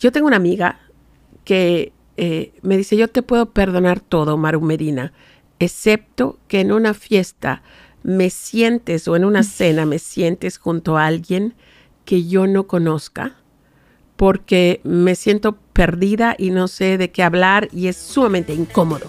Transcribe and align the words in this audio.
Yo 0.00 0.10
tengo 0.12 0.26
una 0.26 0.36
amiga 0.36 0.80
que 1.44 1.92
eh, 2.16 2.54
me 2.62 2.78
dice, 2.78 2.96
yo 2.96 3.08
te 3.08 3.22
puedo 3.22 3.50
perdonar 3.50 4.00
todo, 4.00 4.38
Maru 4.38 4.62
Medina, 4.62 5.12
excepto 5.58 6.38
que 6.48 6.60
en 6.60 6.72
una 6.72 6.94
fiesta 6.94 7.62
me 8.02 8.30
sientes 8.30 9.06
o 9.08 9.16
en 9.16 9.26
una 9.26 9.42
cena 9.42 9.84
me 9.84 9.98
sientes 9.98 10.56
junto 10.56 10.96
a 10.96 11.04
alguien 11.04 11.54
que 12.06 12.26
yo 12.26 12.46
no 12.46 12.66
conozca, 12.66 13.36
porque 14.16 14.80
me 14.84 15.14
siento 15.16 15.58
perdida 15.74 16.34
y 16.38 16.48
no 16.48 16.66
sé 16.66 16.96
de 16.96 17.10
qué 17.10 17.22
hablar 17.22 17.68
y 17.70 17.88
es 17.88 17.96
sumamente 17.96 18.54
incómodo. 18.54 19.06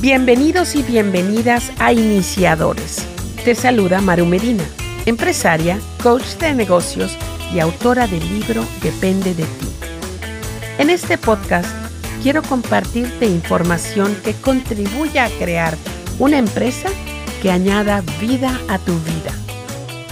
Bienvenidos 0.00 0.74
y 0.76 0.82
bienvenidas 0.82 1.72
a 1.78 1.92
Iniciadores. 1.92 3.06
Te 3.44 3.54
saluda 3.54 4.00
Maru 4.00 4.24
Medina, 4.24 4.64
empresaria, 5.06 5.78
coach 6.02 6.36
de 6.38 6.54
negocios 6.54 7.16
y 7.52 7.60
autora 7.60 8.06
del 8.06 8.26
libro 8.28 8.64
Depende 8.82 9.34
de 9.34 9.44
ti. 9.44 9.68
En 10.78 10.90
este 10.90 11.18
podcast 11.18 11.68
quiero 12.22 12.42
compartirte 12.42 13.26
información 13.26 14.16
que 14.24 14.32
contribuya 14.32 15.26
a 15.26 15.30
crear 15.30 15.74
una 16.18 16.38
empresa 16.38 16.88
que 17.42 17.50
añada 17.50 18.02
vida 18.20 18.58
a 18.68 18.78
tu 18.78 18.92
vida. 19.00 19.32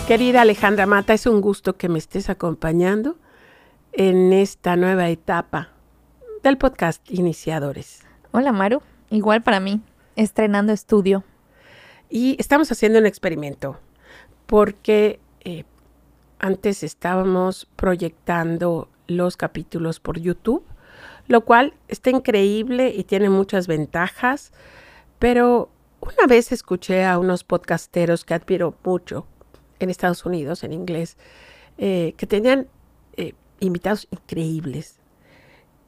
Querida 0.06 0.42
Alejandra 0.42 0.84
Mata, 0.84 1.14
es 1.14 1.26
un 1.26 1.40
gusto 1.40 1.76
que 1.76 1.88
me 1.88 1.98
estés 1.98 2.28
acompañando 2.28 3.16
en 3.92 4.32
esta 4.32 4.76
nueva 4.76 5.08
etapa 5.08 5.70
del 6.42 6.58
podcast 6.58 7.02
Iniciadores. 7.10 8.02
Hola 8.32 8.52
Maru, 8.52 8.82
igual 9.10 9.42
para 9.42 9.60
mí, 9.60 9.80
estrenando 10.16 10.72
estudio. 10.72 11.24
Y 12.10 12.36
estamos 12.38 12.70
haciendo 12.70 12.98
un 12.98 13.06
experimento 13.06 13.78
porque 14.46 15.20
eh, 15.44 15.64
antes 16.38 16.82
estábamos 16.82 17.68
proyectando 17.76 18.88
los 19.06 19.36
capítulos 19.36 20.00
por 20.00 20.18
YouTube, 20.18 20.64
lo 21.28 21.44
cual 21.44 21.74
está 21.88 22.10
increíble 22.10 22.92
y 22.94 23.04
tiene 23.04 23.30
muchas 23.30 23.66
ventajas, 23.66 24.52
pero 25.18 25.70
una 26.00 26.26
vez 26.26 26.50
escuché 26.52 27.04
a 27.04 27.18
unos 27.18 27.44
podcasteros 27.44 28.24
que 28.24 28.34
admiro 28.34 28.74
mucho 28.84 29.26
en 29.78 29.90
Estados 29.90 30.24
Unidos, 30.24 30.64
en 30.64 30.72
inglés, 30.72 31.16
eh, 31.78 32.14
que 32.16 32.26
tenían 32.26 32.68
eh, 33.16 33.34
invitados 33.60 34.08
increíbles. 34.10 34.98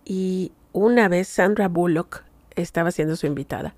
Y 0.04 0.52
una 0.72 1.08
vez 1.08 1.28
Sandra 1.28 1.68
Bullock 1.68 2.22
estaba 2.54 2.90
siendo 2.90 3.16
su 3.16 3.26
invitada 3.26 3.74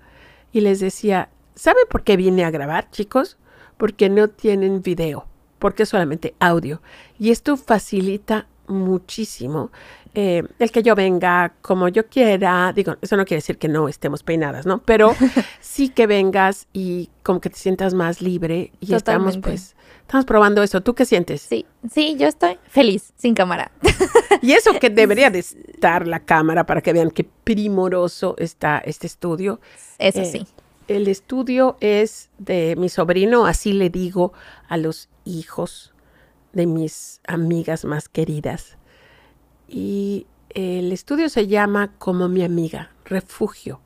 y 0.51 0.61
les 0.61 0.79
decía, 0.79 1.29
¿sabe 1.55 1.79
por 1.89 2.03
qué 2.03 2.17
vine 2.17 2.45
a 2.45 2.51
grabar, 2.51 2.91
chicos? 2.91 3.37
Porque 3.77 4.09
no 4.09 4.27
tienen 4.27 4.81
video 4.81 5.27
porque 5.59 5.83
es 5.83 5.89
solamente 5.89 6.35
audio. 6.39 6.81
Y 7.19 7.31
esto 7.31 7.57
facilita 7.57 8.47
muchísimo 8.67 9.71
eh, 10.13 10.43
el 10.59 10.71
que 10.71 10.83
yo 10.83 10.95
venga 10.95 11.53
como 11.61 11.87
yo 11.87 12.07
quiera. 12.07 12.73
Digo, 12.73 12.95
eso 13.01 13.17
no 13.17 13.25
quiere 13.25 13.39
decir 13.39 13.57
que 13.57 13.67
no 13.67 13.87
estemos 13.87 14.23
peinadas, 14.23 14.65
¿no? 14.65 14.79
Pero 14.79 15.15
sí 15.61 15.89
que 15.89 16.07
vengas 16.07 16.67
y 16.73 17.09
como 17.23 17.39
que 17.39 17.49
te 17.49 17.57
sientas 17.57 17.93
más 17.93 18.21
libre 18.21 18.71
y 18.79 18.93
estamos 18.93 19.37
pues... 19.37 19.75
Estamos 20.01 20.23
probando 20.23 20.63
eso. 20.63 20.79
¿Tú 20.79 20.95
qué 20.95 21.03
sientes? 21.03 21.41
Sí, 21.41 21.65
sí, 21.91 22.15
yo 22.17 22.29
estoy 22.29 22.57
feliz, 22.69 23.11
sin 23.17 23.33
cámara. 23.33 23.71
y 24.41 24.53
eso 24.53 24.71
que 24.79 24.89
debería 24.89 25.29
de 25.29 25.39
estar 25.73 26.07
la 26.07 26.21
cámara 26.21 26.65
para 26.65 26.81
que 26.81 26.93
vean 26.93 27.11
qué 27.11 27.25
primoroso 27.25 28.33
está 28.37 28.77
este 28.77 29.05
estudio. 29.05 29.59
Eso 29.99 30.21
eh, 30.21 30.25
sí. 30.25 30.47
El 30.87 31.09
estudio 31.09 31.75
es 31.81 32.29
de 32.37 32.75
mi 32.77 32.87
sobrino, 32.87 33.45
así 33.45 33.73
le 33.73 33.89
digo 33.89 34.31
a 34.69 34.77
los 34.77 35.09
hijos 35.25 35.93
de 36.53 36.65
mis 36.65 37.19
amigas 37.27 37.83
más 37.83 38.07
queridas. 38.07 38.77
Y 39.67 40.27
el 40.49 40.93
estudio 40.93 41.27
se 41.27 41.47
llama 41.47 41.91
Como 41.97 42.29
mi 42.29 42.41
amiga, 42.43 42.91
refugio. 43.03 43.81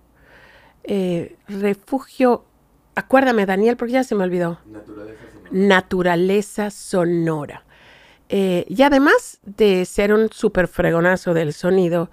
Eh, 0.84 1.38
refugio, 1.48 2.46
acuérdame 2.94 3.48
Daniel, 3.48 3.78
porque 3.78 3.94
ya 3.94 4.04
se 4.04 4.14
me 4.14 4.24
olvidó. 4.24 4.60
Naturaleza 4.66 5.26
sonora. 5.32 5.50
Naturaleza 5.52 6.70
sonora. 6.70 7.66
Eh, 8.30 8.66
y 8.70 8.84
además 8.84 9.40
de 9.44 9.86
ser 9.86 10.14
un 10.14 10.32
súper 10.32 10.68
fregonazo 10.68 11.34
del 11.34 11.52
sonido, 11.54 12.12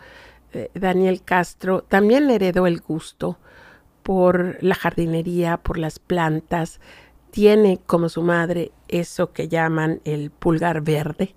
eh, 0.55 0.71
Daniel 0.73 1.23
Castro 1.23 1.83
también 1.83 2.27
le 2.27 2.37
heredó 2.37 2.67
el 2.67 2.81
gusto 2.81 3.39
por 4.09 4.57
la 4.63 4.75
jardinería, 4.75 5.59
por 5.59 5.77
las 5.77 5.99
plantas. 5.99 6.81
Tiene 7.31 7.79
como 7.85 8.09
su 8.09 8.23
madre 8.23 8.73
eso 8.89 9.35
que 9.35 9.49
llaman 9.49 10.01
el 10.07 10.31
pulgar 10.31 10.81
verde. 10.81 11.35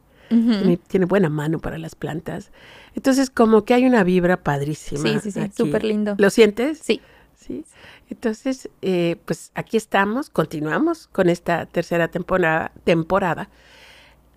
tiene, 0.87 1.05
buena 1.05 1.27
mano 1.27 1.59
para 1.59 1.77
las 1.77 1.95
plantas. 1.95 2.53
Entonces, 2.95 3.29
como 3.29 3.65
que 3.65 3.73
hay 3.73 3.83
una 3.83 4.05
vibra 4.05 4.41
padrísima. 4.41 5.01
Sí, 5.01 5.19
sí, 5.19 5.31
sí, 5.31 5.51
súper 5.53 5.83
lindo. 5.83 6.15
¿Lo 6.17 6.29
sientes? 6.29 6.79
Sí. 6.79 7.01
Sí. 7.35 7.65
Entonces, 8.09 8.69
eh, 8.81 9.17
pues 9.25 9.51
aquí 9.53 9.75
estamos, 9.75 10.29
continuamos 10.29 11.07
con 11.07 11.27
esta 11.27 11.65
tercera 11.65 12.07
temporada, 12.07 12.71
temporada 12.85 13.49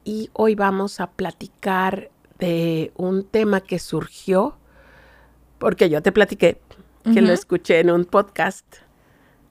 y 0.03 0.29
hoy 0.33 0.57
vamos 0.57 0.99
a 0.99 1.09
platicar 1.13 2.11
de 2.41 2.91
un 2.97 3.23
tema 3.23 3.61
que 3.61 3.79
surgió, 3.79 4.57
porque 5.61 5.89
yo 5.89 6.03
te 6.03 6.11
platiqué 6.11 6.61
que 7.13 7.21
lo 7.21 7.33
escuché 7.33 7.81
en 7.81 7.91
un 7.91 8.07
podcast 8.07 8.65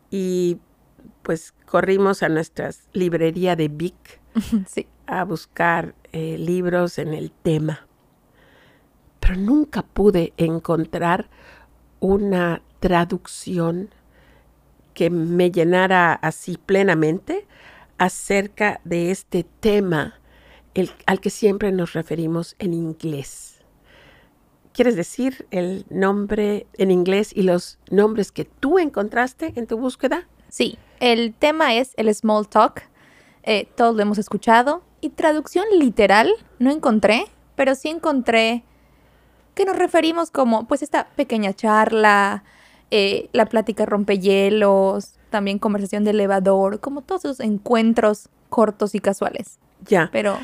y 0.10 0.58
pues 1.22 1.54
corrimos 1.66 2.24
a 2.24 2.30
nuestra 2.30 2.72
librería 2.94 3.56
de 3.56 3.68
Vic 3.68 4.20
a 5.08 5.24
buscar 5.24 5.96
eh, 6.12 6.38
libros 6.38 6.98
en 6.98 7.14
el 7.14 7.32
tema. 7.32 7.88
Pero 9.20 9.36
nunca 9.36 9.84
pude 9.84 10.34
encontrar 10.38 11.30
una 12.00 12.62
traducción 12.80 13.90
que 14.94 15.10
me 15.10 15.52
llenara 15.52 16.14
así 16.14 16.58
plenamente 16.58 17.48
acerca 17.98 18.82
de 18.84 19.12
este 19.12 19.46
tema 19.60 20.20
al 21.06 21.20
que 21.22 21.30
siempre 21.30 21.72
nos 21.72 21.94
referimos 21.94 22.56
en 22.60 22.74
inglés. 22.74 23.53
¿Quieres 24.74 24.96
decir 24.96 25.46
el 25.52 25.86
nombre 25.90 26.66
en 26.78 26.90
inglés 26.90 27.32
y 27.34 27.44
los 27.44 27.78
nombres 27.92 28.32
que 28.32 28.46
tú 28.46 28.80
encontraste 28.80 29.54
en 29.56 29.68
tu 29.68 29.78
búsqueda? 29.78 30.28
Sí, 30.50 30.80
el 31.00 31.34
tema 31.34 31.76
es 31.76 31.94
el 31.96 32.14
small 32.14 32.48
talk. 32.48 32.82
Eh, 33.44 33.68
todos 33.76 33.96
lo 33.96 34.02
hemos 34.02 34.18
escuchado. 34.18 34.84
Y 35.00 35.10
traducción 35.10 35.66
literal 35.78 36.32
no 36.58 36.72
encontré, 36.72 37.26
pero 37.56 37.76
sí 37.76 37.90
encontré 37.90 38.64
que 39.54 39.66
nos 39.66 39.76
referimos 39.76 40.32
como 40.32 40.68
pues 40.68 40.82
esta 40.82 41.08
pequeña 41.10 41.54
charla, 41.54 42.44
eh, 42.90 43.30
la 43.32 43.46
plática 43.46 43.86
rompehielos, 43.86 45.20
también 45.30 45.60
conversación 45.60 46.04
de 46.04 46.12
elevador, 46.12 46.80
como 46.80 47.02
todos 47.02 47.26
esos 47.26 47.40
encuentros 47.42 48.30
cortos 48.50 48.96
y 48.96 49.00
casuales. 49.00 49.60
Ya. 49.86 50.10
Pero 50.12 50.40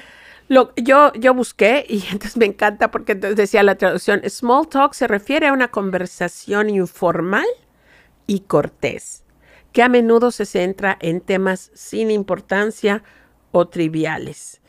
lo, 0.50 0.74
yo, 0.76 1.14
yo 1.14 1.34
busqué 1.34 1.86
y 1.88 2.04
entonces 2.12 2.36
me 2.36 2.46
encanta 2.46 2.92
porque 2.92 3.14
entonces 3.14 3.38
decía 3.38 3.64
la 3.64 3.76
traducción, 3.76 4.22
small 4.28 4.68
talk 4.68 4.94
se 4.94 5.08
refiere 5.08 5.48
a 5.48 5.54
una 5.54 5.70
conversación 5.70 6.70
informal 6.70 7.46
y 8.28 8.42
cortés, 8.42 9.24
que 9.72 9.84
a 9.84 9.90
menudo 9.90 10.32
se 10.32 10.46
centra 10.46 10.98
en 11.00 11.22
temas 11.22 11.72
sin 11.74 12.12
importancia 12.12 13.04
o 13.52 13.68
triviales. 13.68 14.60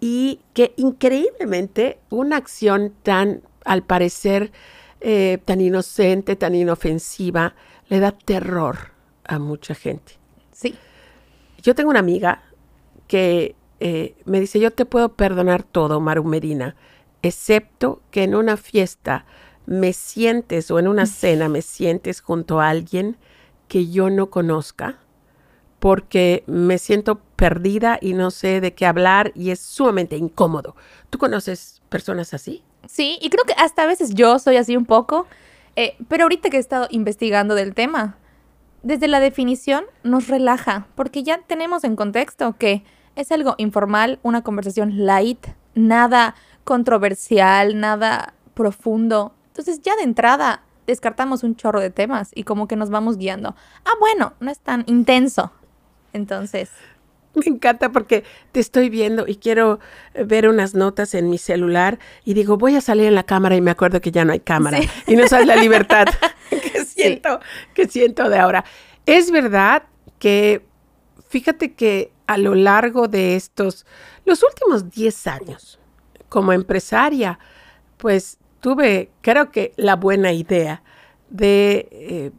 Y 0.00 0.40
que 0.54 0.74
increíblemente 0.76 1.98
una 2.10 2.36
acción 2.36 2.94
tan, 3.02 3.42
al 3.64 3.82
parecer, 3.82 4.50
eh, 5.00 5.38
tan 5.44 5.60
inocente, 5.60 6.36
tan 6.36 6.54
inofensiva, 6.54 7.54
le 7.88 8.00
da 8.00 8.12
terror 8.12 8.92
a 9.24 9.38
mucha 9.38 9.74
gente. 9.74 10.14
Sí. 10.52 10.74
Yo 11.62 11.74
tengo 11.74 11.90
una 11.90 12.00
amiga 12.00 12.42
que 13.06 13.54
eh, 13.80 14.16
me 14.24 14.40
dice, 14.40 14.60
yo 14.60 14.70
te 14.70 14.84
puedo 14.84 15.14
perdonar 15.14 15.62
todo, 15.62 16.00
Maru 16.00 16.24
Medina, 16.24 16.76
excepto 17.22 18.02
que 18.10 18.24
en 18.24 18.34
una 18.34 18.56
fiesta 18.56 19.24
me 19.66 19.92
sientes 19.92 20.70
o 20.70 20.78
en 20.78 20.88
una 20.88 21.06
cena 21.06 21.48
me 21.48 21.62
sientes 21.62 22.20
junto 22.20 22.60
a 22.60 22.70
alguien 22.70 23.16
que 23.68 23.88
yo 23.88 24.10
no 24.10 24.30
conozca, 24.30 24.98
porque 25.78 26.42
me 26.46 26.78
siento 26.78 27.20
perdida 27.36 27.98
y 28.00 28.14
no 28.14 28.30
sé 28.30 28.60
de 28.60 28.74
qué 28.74 28.86
hablar 28.86 29.30
y 29.34 29.50
es 29.50 29.60
sumamente 29.60 30.16
incómodo. 30.16 30.74
¿Tú 31.10 31.18
conoces 31.18 31.82
personas 31.88 32.34
así? 32.34 32.64
Sí, 32.86 33.18
y 33.20 33.30
creo 33.30 33.44
que 33.44 33.52
hasta 33.52 33.82
a 33.82 33.86
veces 33.86 34.14
yo 34.14 34.38
soy 34.38 34.56
así 34.56 34.76
un 34.76 34.86
poco, 34.86 35.26
eh, 35.76 35.96
pero 36.08 36.24
ahorita 36.24 36.50
que 36.50 36.56
he 36.56 36.60
estado 36.60 36.88
investigando 36.90 37.54
del 37.54 37.74
tema, 37.74 38.16
desde 38.82 39.06
la 39.06 39.20
definición 39.20 39.84
nos 40.02 40.28
relaja, 40.28 40.88
porque 40.94 41.22
ya 41.22 41.42
tenemos 41.46 41.84
en 41.84 41.94
contexto 41.94 42.56
que 42.58 42.84
es 43.18 43.32
algo 43.32 43.56
informal, 43.58 44.20
una 44.22 44.42
conversación 44.42 45.04
light, 45.04 45.44
nada 45.74 46.36
controversial, 46.62 47.78
nada 47.78 48.32
profundo. 48.54 49.34
Entonces 49.48 49.80
ya 49.82 49.96
de 49.96 50.04
entrada 50.04 50.62
descartamos 50.86 51.42
un 51.42 51.56
chorro 51.56 51.80
de 51.80 51.90
temas 51.90 52.30
y 52.32 52.44
como 52.44 52.68
que 52.68 52.76
nos 52.76 52.90
vamos 52.90 53.18
guiando. 53.18 53.56
Ah, 53.84 53.94
bueno, 53.98 54.34
no 54.38 54.52
es 54.52 54.60
tan 54.60 54.84
intenso. 54.86 55.50
Entonces. 56.12 56.70
Me 57.34 57.46
encanta 57.46 57.90
porque 57.90 58.22
te 58.52 58.60
estoy 58.60 58.88
viendo 58.88 59.26
y 59.26 59.36
quiero 59.36 59.80
ver 60.24 60.48
unas 60.48 60.74
notas 60.74 61.12
en 61.14 61.28
mi 61.28 61.38
celular 61.38 61.98
y 62.24 62.34
digo, 62.34 62.56
voy 62.56 62.76
a 62.76 62.80
salir 62.80 63.06
en 63.06 63.16
la 63.16 63.24
cámara 63.24 63.56
y 63.56 63.60
me 63.60 63.72
acuerdo 63.72 64.00
que 64.00 64.12
ya 64.12 64.24
no 64.24 64.32
hay 64.32 64.40
cámara 64.40 64.78
y 65.06 65.16
no 65.16 65.26
sabes 65.26 65.46
la 65.46 65.56
libertad 65.56 66.06
que 66.50 66.84
siento, 66.84 67.40
que 67.74 67.88
siento 67.88 68.28
de 68.28 68.38
ahora. 68.38 68.64
Es 69.06 69.30
verdad 69.30 69.82
que, 70.18 70.64
fíjate 71.28 71.74
que 71.74 72.12
a 72.28 72.36
lo 72.36 72.54
largo 72.54 73.08
de 73.08 73.36
estos, 73.36 73.86
los 74.26 74.42
últimos 74.42 74.90
10 74.90 75.26
años, 75.26 75.80
como 76.28 76.52
empresaria, 76.52 77.38
pues 77.96 78.38
tuve, 78.60 79.10
creo 79.22 79.50
que 79.50 79.72
la 79.76 79.96
buena 79.96 80.32
idea 80.32 80.82
de 81.30 81.88
eh, 81.90 82.30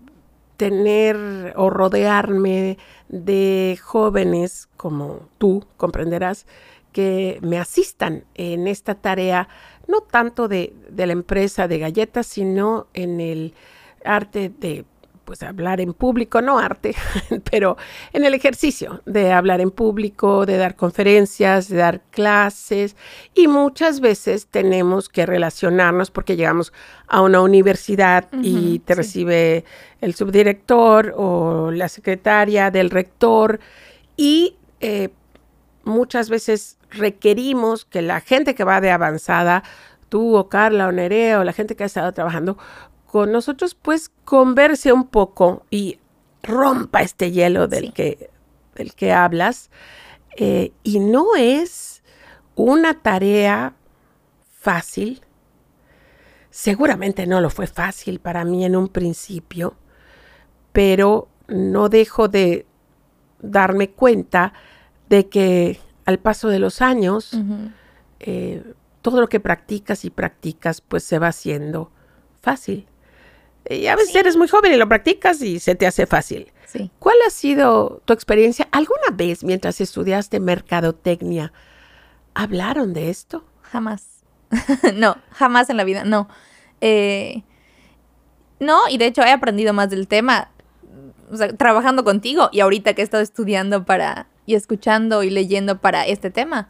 tener 0.57 1.53
o 1.56 1.71
rodearme 1.71 2.77
de 3.07 3.80
jóvenes 3.81 4.69
como 4.77 5.27
tú, 5.39 5.65
comprenderás, 5.75 6.45
que 6.91 7.39
me 7.41 7.57
asistan 7.57 8.25
en 8.36 8.68
esta 8.68 8.94
tarea, 8.94 9.50
no 9.88 10.01
tanto 10.01 10.47
de, 10.47 10.75
de 10.91 11.07
la 11.07 11.13
empresa 11.13 11.68
de 11.68 11.80
galletas, 11.80 12.27
sino 12.27 12.86
en 12.94 13.19
el 13.19 13.56
arte 14.06 14.50
de 14.50 14.86
pues 15.29 15.43
hablar 15.43 15.79
en 15.79 15.93
público, 15.93 16.41
no 16.41 16.57
arte, 16.57 16.95
pero 17.51 17.77
en 18.13 18.25
el 18.25 18.33
ejercicio 18.33 19.03
de 19.05 19.31
hablar 19.31 19.61
en 19.61 19.69
público, 19.69 20.47
de 20.47 20.57
dar 20.57 20.75
conferencias, 20.75 21.69
de 21.69 21.77
dar 21.77 22.01
clases 22.09 22.95
y 23.35 23.47
muchas 23.47 23.99
veces 23.99 24.47
tenemos 24.47 25.07
que 25.07 25.27
relacionarnos 25.27 26.09
porque 26.09 26.35
llegamos 26.35 26.73
a 27.07 27.21
una 27.21 27.41
universidad 27.41 28.27
y 28.41 28.79
te 28.79 28.95
recibe 28.95 29.65
el 30.01 30.15
subdirector 30.15 31.13
o 31.15 31.69
la 31.69 31.89
secretaria 31.89 32.71
del 32.71 32.89
rector 32.89 33.59
y 34.17 34.55
eh, 34.79 35.09
muchas 35.83 36.31
veces 36.31 36.79
requerimos 36.89 37.85
que 37.85 38.01
la 38.01 38.19
gente 38.19 38.55
que 38.55 38.63
va 38.63 38.81
de 38.81 38.89
avanzada, 38.89 39.61
tú 40.09 40.35
o 40.35 40.49
Carla 40.49 40.87
o 40.87 40.91
Nerea 40.91 41.39
o 41.39 41.43
la 41.43 41.53
gente 41.53 41.75
que 41.75 41.83
ha 41.83 41.85
estado 41.85 42.11
trabajando 42.13 42.57
con 43.11 43.31
nosotros, 43.31 43.75
pues 43.75 44.11
converse 44.23 44.94
un 44.94 45.07
poco 45.07 45.65
y 45.71 46.00
rompa 46.44 47.01
este 47.01 47.31
hielo 47.31 47.67
del, 47.67 47.91
que, 47.91 48.29
del 48.75 48.94
que 48.94 49.11
hablas. 49.11 49.71
Eh, 50.38 50.71
y 50.83 51.00
no 51.00 51.35
es 51.35 52.03
una 52.56 53.01
tarea 53.01 53.73
fácil. 54.59 55.21
Seguramente 56.51 57.25
no 57.25 57.41
lo 57.41 57.50
fue 57.50 57.67
fácil 57.67 58.19
para 58.19 58.45
mí 58.45 58.63
en 58.63 58.75
un 58.75 58.89
principio, 58.89 59.75
pero 60.71 61.29
no 61.47 61.89
dejo 61.89 62.27
de 62.27 62.67
darme 63.41 63.89
cuenta 63.89 64.53
de 65.09 65.29
que 65.29 65.79
al 66.05 66.19
paso 66.19 66.50
de 66.50 66.59
los 66.59 66.81
años, 66.81 67.31
eh, 68.19 68.63
todo 69.01 69.19
lo 69.19 69.27
que 69.29 69.39
practicas 69.39 70.05
y 70.05 70.12
practicas, 70.12 70.81
pues 70.81 71.03
se 71.03 71.17
va 71.17 71.27
haciendo 71.27 71.91
fácil. 72.41 72.88
Y 73.69 73.86
a 73.88 73.95
veces 73.95 74.16
eres 74.16 74.36
muy 74.36 74.48
joven 74.48 74.74
y 74.74 74.77
lo 74.77 74.89
practicas 74.89 75.42
y 75.42 75.60
se 75.60 75.75
te 75.75 75.86
hace 75.86 76.07
fácil. 76.07 76.51
Sí. 76.66 76.92
¿Cuál 77.00 77.18
ha 77.25 77.30
sido 77.30 78.01
tu 78.06 78.13
experiencia? 78.13 78.68
¿Alguna 78.71 79.12
vez 79.13 79.44
mientras 79.44 79.80
estudiaste 79.80 80.39
mercadotecnia 80.39 81.54
hablaron 82.33 82.94
de 82.94 83.10
esto? 83.10 83.45
Jamás. 83.62 84.24
no, 84.95 85.18
jamás 85.31 85.69
en 85.69 85.77
la 85.77 85.83
vida, 85.83 86.04
no. 86.04 86.27
Eh, 86.81 87.44
no, 88.60 88.89
y 88.89 88.98
de 88.98 89.06
hecho 89.06 89.21
he 89.21 89.31
aprendido 89.31 89.74
más 89.74 89.89
del 89.89 90.07
tema 90.07 90.50
trabajando 91.57 92.04
contigo 92.04 92.50
y 92.51 92.62
ahorita 92.62 92.94
que 92.94 93.01
he 93.01 93.04
estado 93.04 93.22
estudiando 93.22 93.86
para 93.86 94.27
y 94.45 94.56
escuchando 94.56 95.22
y 95.22 95.30
leyendo 95.30 95.80
para 95.80 96.07
este 96.07 96.31
tema. 96.31 96.69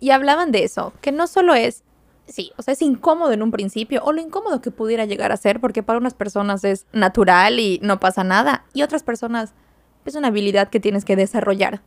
Y 0.00 0.10
hablaban 0.10 0.52
de 0.52 0.64
eso, 0.64 0.92
que 1.00 1.12
no 1.12 1.26
solo 1.26 1.54
es 1.54 1.82
sí, 2.30 2.52
o 2.56 2.62
sea, 2.62 2.72
es 2.72 2.82
incómodo 2.82 3.32
en 3.32 3.42
un 3.42 3.50
principio, 3.50 4.02
o 4.04 4.12
lo 4.12 4.20
incómodo 4.20 4.60
que 4.60 4.70
pudiera 4.70 5.04
llegar 5.04 5.32
a 5.32 5.36
ser, 5.36 5.60
porque 5.60 5.82
para 5.82 5.98
unas 5.98 6.14
personas 6.14 6.64
es 6.64 6.86
natural 6.92 7.58
y 7.60 7.78
no 7.82 8.00
pasa 8.00 8.24
nada, 8.24 8.64
y 8.72 8.82
otras 8.82 9.02
personas 9.02 9.52
es 10.04 10.14
una 10.14 10.28
habilidad 10.28 10.68
que 10.68 10.80
tienes 10.80 11.04
que 11.04 11.16
desarrollar. 11.16 11.82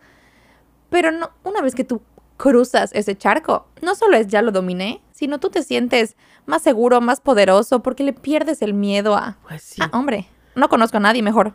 Pero 0.89 1.11
no, 1.11 1.31
una 1.43 1.61
vez 1.61 1.73
que 1.75 1.83
tú 1.83 2.01
cruzas 2.37 2.91
ese 2.93 3.15
charco, 3.17 3.67
no 3.81 3.95
solo 3.95 4.17
es 4.17 4.27
ya 4.27 4.41
lo 4.41 4.51
dominé, 4.51 5.01
sino 5.11 5.39
tú 5.39 5.49
te 5.49 5.63
sientes 5.63 6.15
más 6.45 6.61
seguro, 6.61 7.01
más 7.01 7.21
poderoso, 7.21 7.81
porque 7.81 8.03
le 8.03 8.13
pierdes 8.13 8.61
el 8.61 8.73
miedo 8.73 9.15
a, 9.15 9.37
Pues 9.47 9.61
sí. 9.63 9.81
ah, 9.81 9.89
hombre, 9.93 10.27
no 10.55 10.69
conozco 10.69 10.97
a 10.97 10.99
nadie 10.99 11.21
mejor. 11.23 11.53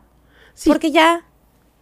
Sí. 0.54 0.68
Porque 0.70 0.90
ya, 0.90 1.24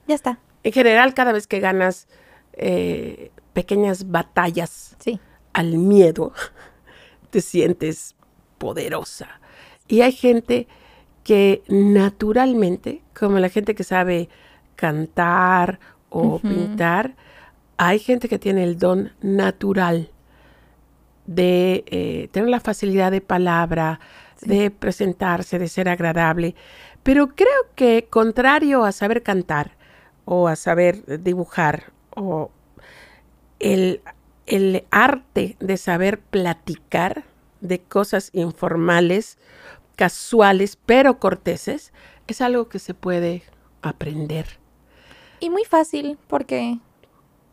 ya 0.06 0.14
está. 0.14 0.38
En 0.64 0.72
general, 0.72 1.14
cada 1.14 1.32
vez 1.32 1.46
que 1.46 1.60
ganas 1.60 2.08
eh, 2.52 3.30
pequeñas 3.52 4.10
batallas 4.10 4.96
Sí, 4.98 5.20
al 5.52 5.78
miedo, 5.78 6.32
te 7.30 7.40
sientes 7.40 8.14
poderosa. 8.58 9.40
Y 9.88 10.00
hay 10.00 10.12
gente 10.12 10.66
que 11.24 11.62
naturalmente, 11.68 13.02
como 13.18 13.38
la 13.38 13.48
gente 13.48 13.74
que 13.74 13.84
sabe 13.84 14.28
cantar 14.76 15.80
o 16.10 16.38
pintar, 16.38 17.16
hay 17.76 17.98
gente 17.98 18.28
que 18.28 18.38
tiene 18.38 18.64
el 18.64 18.78
don 18.78 19.12
natural 19.20 20.10
de 21.26 21.84
eh, 21.88 22.28
tener 22.30 22.48
la 22.48 22.60
facilidad 22.60 23.10
de 23.10 23.20
palabra, 23.20 24.00
Sí. 24.36 24.48
de 24.50 24.70
presentarse, 24.70 25.58
de 25.58 25.66
ser 25.66 25.88
agradable. 25.88 26.54
Pero 27.02 27.28
creo 27.28 27.72
que 27.74 28.06
contrario 28.10 28.84
a 28.84 28.92
saber 28.92 29.22
cantar 29.22 29.72
o 30.26 30.46
a 30.48 30.56
saber 30.56 31.22
dibujar 31.22 31.92
o 32.14 32.50
el, 33.58 34.02
el 34.46 34.84
arte 34.90 35.56
de 35.60 35.76
saber 35.76 36.20
platicar 36.20 37.24
de 37.60 37.80
cosas 37.80 38.30
informales, 38.32 39.38
casuales, 39.96 40.78
pero 40.86 41.18
corteses, 41.18 41.92
es 42.26 42.40
algo 42.40 42.68
que 42.68 42.78
se 42.78 42.94
puede 42.94 43.42
aprender. 43.82 44.46
Y 45.40 45.50
muy 45.50 45.64
fácil, 45.64 46.18
porque, 46.28 46.78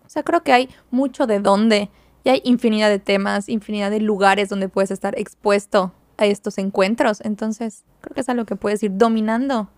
o 0.06 0.10
sea, 0.10 0.24
creo 0.24 0.44
que 0.44 0.54
hay 0.54 0.70
mucho 0.92 1.28
de 1.28 1.40
dónde. 1.40 1.90
Y 2.24 2.30
hay 2.30 2.42
infinidad 2.46 2.90
de 2.90 3.00
temas, 3.00 3.50
infinidad 3.50 3.92
de 3.92 4.00
lugares 4.00 4.48
donde 4.48 4.70
puedes 4.70 4.92
estar 4.92 5.18
expuesto 5.20 5.92
a 6.18 6.26
estos 6.26 6.58
encuentros. 6.58 7.20
Entonces, 7.22 7.84
creo 8.02 8.14
que 8.14 8.22
es 8.22 8.30
algo 8.30 8.46
que 8.46 8.56
puedes 8.56 8.82
ir 8.84 8.92
dominando. 8.94 9.70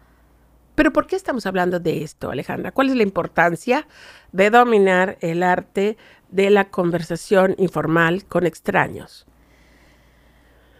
Pero 0.75 0.91
¿por 0.91 1.07
qué 1.07 1.15
estamos 1.15 1.45
hablando 1.45 1.79
de 1.79 2.03
esto, 2.03 2.29
Alejandra? 2.29 2.71
¿Cuál 2.71 2.89
es 2.89 2.95
la 2.95 3.03
importancia 3.03 3.87
de 4.33 4.49
dominar 4.49 5.17
el 5.21 5.41
arte 5.41 5.97
de 6.29 6.49
la 6.49 6.69
conversación 6.69 7.55
informal 7.57 8.25
con 8.25 8.45
extraños? 8.45 9.25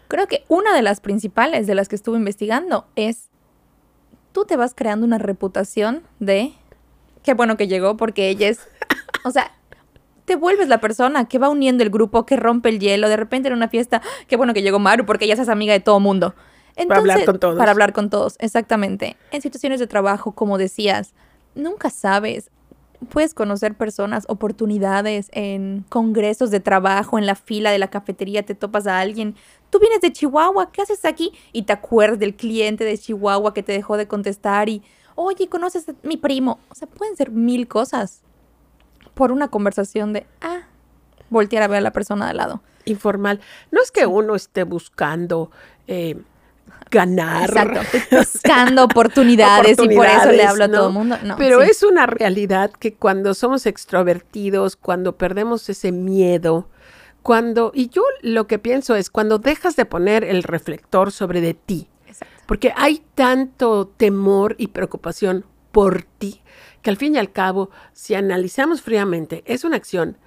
Creo 0.10 0.28
que 0.28 0.44
una 0.50 0.76
de 0.76 0.82
las 0.82 1.00
principales 1.00 1.66
de 1.66 1.76
las 1.76 1.88
que 1.88 1.96
estuve 1.96 2.18
investigando 2.18 2.88
es, 2.96 3.30
tú 4.34 4.46
te 4.46 4.58
vas 4.58 4.74
creando 4.76 5.06
una 5.06 5.18
reputación 5.18 6.04
de, 6.20 6.54
qué 7.24 7.34
bueno 7.34 7.58
que 7.58 7.68
llegó 7.68 7.98
porque 7.98 8.30
ella 8.30 8.50
es, 8.50 8.60
o 9.24 9.32
sea, 9.32 9.52
te 10.26 10.36
vuelves 10.36 10.68
la 10.68 10.82
persona 10.82 11.28
que 11.28 11.40
va 11.40 11.50
uniendo 11.50 11.84
el 11.84 11.90
grupo, 11.90 12.26
que 12.26 12.36
rompe 12.36 12.70
el 12.70 12.80
hielo, 12.80 13.10
de 13.10 13.18
repente 13.18 13.48
en 13.48 13.54
una 13.54 13.70
fiesta, 13.70 14.02
qué 14.28 14.36
bueno 14.36 14.54
que 14.54 14.62
llegó 14.62 14.80
Maru 14.80 15.06
porque 15.06 15.26
ella 15.26 15.36
es 15.36 15.50
amiga 15.50 15.74
de 15.74 15.80
todo 15.80 16.00
mundo. 16.00 16.36
Para 16.88 17.00
hablar 17.00 17.26
con 17.26 17.40
todos. 17.40 17.58
Para 17.58 17.72
hablar 17.72 17.94
con 17.94 18.10
todos, 18.10 18.36
exactamente. 18.40 19.16
En 19.32 19.42
situaciones 19.42 19.80
de 19.80 19.88
trabajo, 19.88 20.34
como 20.34 20.58
decías, 20.58 21.14
nunca 21.56 21.90
sabes. 21.90 22.52
Puedes 23.10 23.34
conocer 23.34 23.76
personas, 23.76 24.26
oportunidades 24.30 25.30
en 25.34 25.86
congresos 25.90 26.50
de 26.52 26.60
trabajo, 26.60 27.18
en 27.18 27.26
la 27.26 27.36
fila 27.36 27.72
de 27.72 27.78
la 27.78 27.90
cafetería, 27.90 28.44
te 28.44 28.56
topas 28.56 28.88
a 28.88 29.00
alguien. 29.00 29.36
Tú 29.70 29.80
vienes 29.80 30.02
de 30.02 30.12
Chihuahua, 30.12 30.72
¿qué 30.72 30.82
haces 30.82 31.06
aquí? 31.06 31.32
Y 31.52 31.64
te 31.64 31.74
acuerdas 31.74 32.20
del 32.20 32.36
cliente 32.36 32.84
de 32.84 32.98
Chihuahua 32.98 33.54
que 33.54 33.64
te 33.64 33.74
dejó 33.74 33.98
de 33.98 34.08
contestar 34.08 34.70
y, 34.70 34.82
oye, 35.16 35.48
¿conoces 35.48 35.90
a 35.90 35.94
mi 36.04 36.18
primo? 36.18 36.60
O 36.70 36.76
sea, 36.76 36.88
pueden 36.88 37.16
ser 37.16 37.32
mil 37.32 37.68
cosas 37.68 38.22
por 39.14 39.32
una 39.32 39.50
conversación 39.50 40.14
de, 40.14 40.26
ah, 40.42 40.62
voltear 41.30 41.64
a 41.64 41.68
ver 41.68 41.80
a 41.80 41.82
la 41.82 41.92
persona 41.92 42.26
de 42.26 42.32
al 42.32 42.38
lado. 42.38 42.62
Informal. 42.86 43.40
No 43.72 43.82
es 43.82 43.92
que 43.92 44.06
uno 44.06 44.36
esté 44.36 44.64
buscando 44.64 45.52
eh, 45.88 46.22
ganar. 46.92 47.50
Exacto, 47.50 47.82
estoy 47.82 48.20
buscando 48.20 48.84
oportunidades, 48.84 49.78
y 49.82 49.96
por 49.96 50.06
eso 50.06 50.32
le 50.32 50.44
hablo 50.44 50.66
a 50.66 50.70
todo 50.70 50.88
el 50.88 50.94
mundo. 50.94 51.18
No, 51.24 51.36
Pero 51.38 51.62
sí. 51.62 51.70
es 51.72 51.84
una 51.84 52.06
realidad 52.06 52.72
que 52.72 52.94
cuando 52.94 53.34
somos 53.34 53.66
extrovertidos, 53.66 54.76
cuando 54.76 55.18
perdemos 55.18 55.70
ese 55.70 55.92
miedo, 55.92 56.70
cuando, 57.22 57.72
y 57.74 57.90
yo 57.90 58.04
lo 58.22 58.48
que 58.48 58.60
pienso 58.60 58.96
es 58.96 59.10
cuando 59.10 59.40
dejas 59.40 59.76
de 59.76 59.86
poner 59.86 60.24
el 60.24 60.44
reflector 60.44 61.12
sobre 61.12 61.42
de 61.42 61.54
ti, 61.54 61.90
Exacto. 62.08 62.44
porque 62.46 62.74
hay 62.76 63.04
tanto 63.16 63.88
temor 63.88 64.56
y 64.58 64.68
preocupación 64.68 65.46
por 65.72 66.04
ti, 66.04 66.42
que 66.82 66.92
al 66.92 66.98
fin 66.98 67.16
y 67.16 67.18
al 67.18 67.32
cabo, 67.32 67.72
si 67.94 68.14
analizamos 68.14 68.82
fríamente, 68.82 69.44
es 69.48 69.64
una 69.64 69.76
acción 69.76 70.18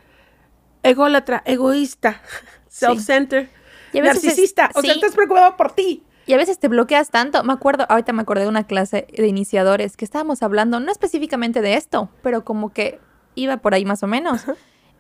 ególatra, 0.83 1.43
egoísta, 1.47 2.21
self-centered, 2.69 3.49
narcisista, 3.95 4.71
o 4.75 4.83
sea, 4.83 4.93
sí. 4.93 4.99
estás 4.99 5.15
preocupado 5.15 5.57
por 5.57 5.73
ti. 5.73 6.05
Y 6.29 6.35
a 6.35 6.37
veces 6.37 6.59
te 6.59 6.69
bloqueas 6.69 7.09
tanto. 7.09 7.43
Me 7.43 7.55
acuerdo, 7.55 7.87
ahorita 7.89 8.13
me 8.13 8.21
acordé 8.21 8.43
de 8.43 8.49
una 8.49 8.65
clase 8.65 9.07
de 9.17 9.27
iniciadores 9.27 9.97
que 9.97 10.05
estábamos 10.05 10.43
hablando, 10.43 10.79
no 10.79 10.93
específicamente 10.93 11.63
de 11.63 11.75
esto, 11.75 12.11
pero 12.23 12.45
como 12.45 12.71
que 12.71 13.01
iba 13.35 13.57
por 13.57 13.73
ahí 13.73 13.87
más 13.87 14.03
o 14.03 14.07
menos. 14.07 14.43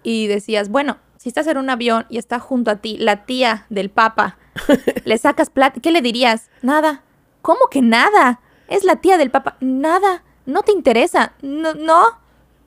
Y 0.02 0.26
decías, 0.26 0.70
bueno, 0.70 0.96
si 1.18 1.28
estás 1.28 1.46
en 1.48 1.58
un 1.58 1.68
avión 1.68 2.06
y 2.08 2.16
está 2.16 2.38
junto 2.38 2.70
a 2.70 2.76
ti 2.76 2.96
la 2.96 3.26
tía 3.26 3.66
del 3.68 3.90
papa, 3.90 4.38
le 5.04 5.18
sacas 5.18 5.50
plata, 5.50 5.80
¿qué 5.80 5.90
le 5.90 6.00
dirías? 6.00 6.48
Nada. 6.62 7.02
¿Cómo 7.42 7.66
que 7.70 7.82
nada? 7.82 8.40
Es 8.66 8.84
la 8.84 8.96
tía 8.96 9.18
del 9.18 9.30
papa. 9.30 9.58
Nada. 9.60 10.22
No 10.46 10.62
te 10.62 10.72
interesa. 10.72 11.34
No, 11.42 11.74
no. 11.74 12.06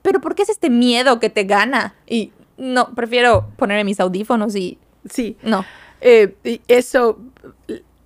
Pero 0.03 0.21
¿por 0.21 0.35
qué 0.35 0.43
es 0.43 0.49
este 0.49 0.69
miedo 0.69 1.19
que 1.19 1.31
te 1.31 1.45
gana? 1.45 1.95
Y 2.05 2.31
no, 2.57 2.93
prefiero 2.93 3.49
ponerme 3.57 3.85
mis 3.85 3.99
audífonos 3.99 4.55
y... 4.55 4.77
Sí. 5.09 5.35
No. 5.41 5.65
Eh, 5.99 6.35
eso, 6.67 7.17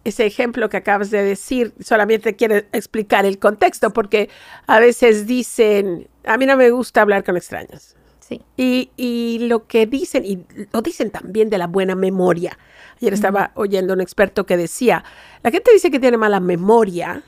ese 0.05 0.25
ejemplo 0.25 0.69
que 0.69 0.77
acabas 0.77 1.11
de 1.11 1.23
decir, 1.23 1.73
solamente 1.81 2.35
quiero 2.35 2.55
explicar 2.71 3.25
el 3.25 3.39
contexto, 3.39 3.91
porque 3.91 4.29
a 4.67 4.79
veces 4.79 5.27
dicen, 5.27 6.07
a 6.23 6.37
mí 6.37 6.45
no 6.45 6.55
me 6.55 6.69
gusta 6.69 7.01
hablar 7.01 7.23
con 7.23 7.35
extraños. 7.35 7.95
Sí. 8.19 8.41
Y, 8.55 8.91
y 8.95 9.39
lo 9.47 9.67
que 9.67 9.85
dicen, 9.85 10.23
y 10.25 10.45
lo 10.71 10.81
dicen 10.81 11.11
también 11.11 11.49
de 11.49 11.57
la 11.57 11.67
buena 11.67 11.95
memoria. 11.95 12.57
Ayer 12.97 13.13
estaba 13.13 13.51
oyendo 13.55 13.93
un 13.93 14.01
experto 14.01 14.45
que 14.45 14.57
decía, 14.57 15.03
la 15.43 15.51
gente 15.51 15.71
dice 15.73 15.91
que 15.91 15.99
tiene 15.99 16.17
mala 16.17 16.39
memoria 16.39 17.23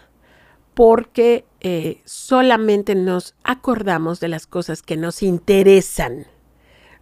porque 0.73 1.43
eh, 1.59 2.01
solamente 2.05 2.93
nos 2.93 3.33
acordamos 3.43 4.19
de 4.19 4.27
las 4.27 4.45
cosas 4.45 4.83
que 4.83 4.95
nos 4.95 5.23
interesan. 5.23 6.27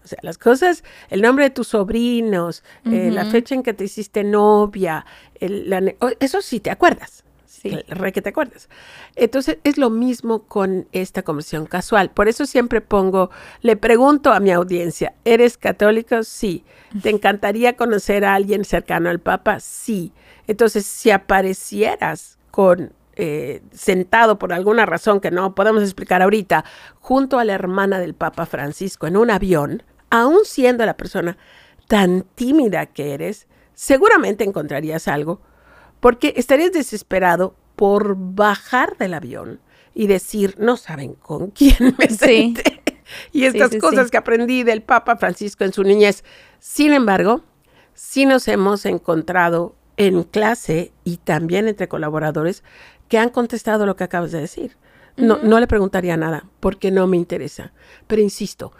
O 0.05 0.07
sea, 0.07 0.19
las 0.21 0.37
cosas, 0.37 0.83
el 1.09 1.21
nombre 1.21 1.45
de 1.45 1.49
tus 1.49 1.69
sobrinos, 1.69 2.63
eh, 2.85 3.09
la 3.11 3.25
fecha 3.25 3.55
en 3.55 3.63
que 3.63 3.73
te 3.73 3.83
hiciste 3.85 4.23
novia, 4.23 5.05
el- 5.39 5.69
la 5.69 5.81
eso 6.19 6.41
sí 6.41 6.59
te 6.59 6.69
acuerdas. 6.71 7.23
Sí. 7.47 7.75
Re 7.87 8.11
que 8.13 8.21
te 8.21 8.29
acuerdas. 8.29 8.69
Entonces 9.15 9.57
es 9.63 9.79
lo 9.79 9.89
mismo 9.89 10.43
con 10.43 10.87
esta 10.91 11.23
conversión 11.23 11.65
casual. 11.65 12.11
Por 12.11 12.27
eso 12.27 12.45
siempre 12.45 12.79
pongo, 12.79 13.31
le 13.61 13.75
pregunto 13.75 14.31
a 14.31 14.39
mi 14.39 14.51
audiencia, 14.51 15.15
¿eres 15.25 15.57
católico? 15.57 16.21
Sí. 16.21 16.63
¿Te 17.01 17.09
encantaría 17.09 17.75
conocer 17.75 18.23
a 18.23 18.35
alguien 18.35 18.63
cercano 18.65 19.09
al 19.09 19.19
Papa? 19.19 19.59
Sí. 19.59 20.13
Entonces, 20.45 20.85
si 20.85 21.09
aparecieras 21.09 22.37
con 22.51 22.93
eh, 23.17 23.61
sentado 23.71 24.37
por 24.37 24.51
alguna 24.51 24.85
razón 24.85 25.21
que 25.21 25.31
no 25.31 25.55
podemos 25.55 25.81
explicar 25.81 26.21
ahorita, 26.21 26.65
junto 26.99 27.39
a 27.39 27.45
la 27.45 27.53
hermana 27.53 27.97
del 27.97 28.13
Papa 28.13 28.45
Francisco 28.45 29.07
en 29.07 29.15
un 29.15 29.31
avión, 29.31 29.83
aún 30.19 30.39
siendo 30.45 30.85
la 30.85 30.97
persona 30.97 31.37
tan 31.87 32.23
tímida 32.35 32.85
que 32.87 33.13
eres, 33.13 33.47
seguramente 33.73 34.43
encontrarías 34.43 35.07
algo, 35.07 35.41
porque 35.99 36.33
estarías 36.37 36.71
desesperado 36.71 37.55
por 37.75 38.15
bajar 38.17 38.97
del 38.97 39.13
avión 39.13 39.59
y 39.93 40.07
decir, 40.07 40.55
no 40.59 40.77
saben 40.77 41.13
con 41.13 41.51
quién 41.51 41.77
me 41.97 42.09
Sí. 42.09 42.15
senté. 42.55 42.81
Y 43.31 43.45
estas 43.45 43.69
sí, 43.71 43.77
cosas 43.77 44.09
que 44.09 44.17
aprendí 44.17 44.63
del 44.63 44.81
Papa 44.81 45.15
Francisco 45.17 45.63
en 45.63 45.73
su 45.73 45.83
niñez. 45.83 46.23
Sin 46.59 46.91
embargo, 46.91 47.41
sí 47.93 48.25
nos 48.25 48.47
hemos 48.47 48.85
encontrado 48.85 49.75
en 49.97 50.23
clase 50.23 50.91
y 51.03 51.17
también 51.17 51.67
entre 51.67 51.87
colaboradores 51.87 52.63
que 53.07 53.19
han 53.19 53.29
contestado 53.29 53.85
lo 53.85 53.95
que 53.95 54.03
acabas 54.05 54.31
de 54.31 54.41
decir. 54.41 54.75
No, 55.17 55.37
no 55.43 55.59
le 55.59 55.67
preguntaría 55.67 56.17
nada 56.17 56.45
porque 56.59 56.91
no 56.91 57.05
me 57.07 57.15
interesa. 57.15 57.71
Pero 58.07 58.21
insisto, 58.21 58.73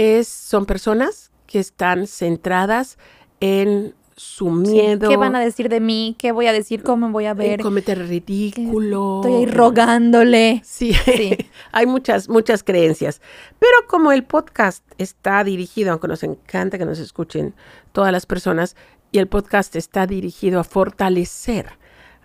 es, 0.00 0.28
son 0.28 0.66
personas 0.66 1.30
que 1.46 1.58
están 1.58 2.06
centradas 2.06 2.96
en 3.40 3.94
su 4.16 4.46
Sí. 4.64 4.70
miedo, 4.72 5.08
¿Qué 5.08 5.16
van 5.16 5.34
a 5.34 5.40
decir 5.40 5.68
de 5.70 5.80
mí? 5.80 6.14
¿Qué 6.18 6.30
voy 6.32 6.46
a 6.46 6.52
decir? 6.52 6.82
¿Cómo 6.82 7.08
voy 7.10 7.24
a 7.26 7.32
ver? 7.34 7.60
cometer 7.60 7.98
ridículo. 8.06 9.20
Estoy 9.24 9.34
ahí 9.40 9.46
rogándole. 9.46 10.60
Sí, 10.64 10.92
Sí. 10.92 11.36
hay 11.72 11.86
muchas, 11.86 12.28
muchas 12.28 12.62
creencias. 12.62 13.20
Pero 13.58 13.72
como 13.88 14.12
el 14.12 14.24
podcast 14.24 14.84
está 14.98 15.42
dirigido, 15.44 15.92
aunque 15.92 16.08
nos 16.08 16.22
encanta 16.22 16.76
que 16.76 16.84
nos 16.84 16.98
escuchen 16.98 17.54
todas 17.92 18.12
las 18.12 18.26
personas, 18.26 18.76
y 19.12 19.18
el 19.18 19.26
podcast 19.26 19.74
está 19.74 20.06
dirigido 20.06 20.60
a 20.60 20.64
fortalecer 20.64 21.66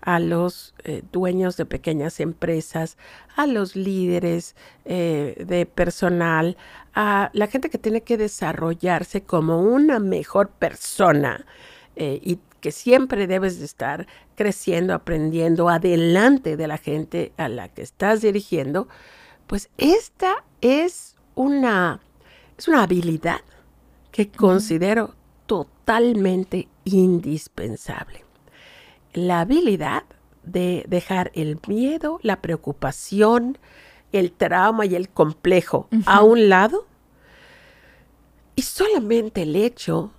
a 0.05 0.19
los 0.19 0.75
eh, 0.83 1.01
dueños 1.11 1.57
de 1.57 1.65
pequeñas 1.65 2.19
empresas, 2.19 2.95
a 3.35 3.47
los 3.47 3.75
líderes 3.75 4.55
eh, 4.85 5.43
de 5.45 5.65
personal, 5.65 6.57
a 6.93 7.31
la 7.33 7.47
gente 7.47 7.71
que 7.71 7.79
tiene 7.79 8.01
que 8.01 8.15
desarrollarse 8.15 9.23
como 9.23 9.61
una 9.61 9.99
mejor 9.99 10.49
persona 10.49 11.45
eh, 11.95 12.19
y 12.23 12.39
que 12.61 12.71
siempre 12.71 13.25
debes 13.25 13.59
de 13.59 13.65
estar 13.65 14.07
creciendo, 14.35 14.93
aprendiendo 14.93 15.69
adelante 15.69 16.55
de 16.55 16.67
la 16.67 16.77
gente 16.77 17.33
a 17.37 17.49
la 17.49 17.69
que 17.69 17.81
estás 17.81 18.21
dirigiendo, 18.21 18.87
pues 19.47 19.69
esta 19.77 20.43
es 20.61 21.15
una, 21.33 21.99
es 22.57 22.67
una 22.67 22.83
habilidad 22.83 23.41
que 24.11 24.29
considero 24.29 25.15
totalmente 25.47 26.67
indispensable. 26.83 28.24
La 29.15 29.39
habilidad 29.39 30.03
de 30.43 30.85
dejar 30.87 31.31
el 31.33 31.59
miedo, 31.67 32.19
la 32.21 32.41
preocupación, 32.41 33.57
el 34.11 34.31
trauma 34.31 34.85
y 34.85 34.93
el 34.95 35.09
complejo 35.09 35.87
a 36.05 36.21
un 36.21 36.49
lado 36.49 36.85
y 38.55 38.61
solamente 38.61 39.43
el 39.43 39.55
hecho 39.55 40.11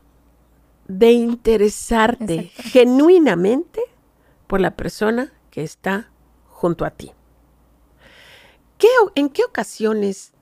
de 0.88 1.12
interesarte 1.12 2.34
Exacto. 2.34 2.70
genuinamente 2.70 3.80
por 4.46 4.60
la 4.60 4.76
persona 4.76 5.32
que 5.50 5.62
está 5.62 6.10
junto 6.48 6.84
a 6.84 6.90
ti. 6.90 7.12
¿Qué 8.78 8.88
¿En 9.14 9.28
qué 9.28 9.44
ocasiones 9.44 10.32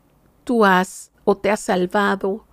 tú 0.44 0.64
has 0.64 1.10
o 1.24 1.36
te 1.36 1.50
has 1.50 1.60
salvado 1.60 2.44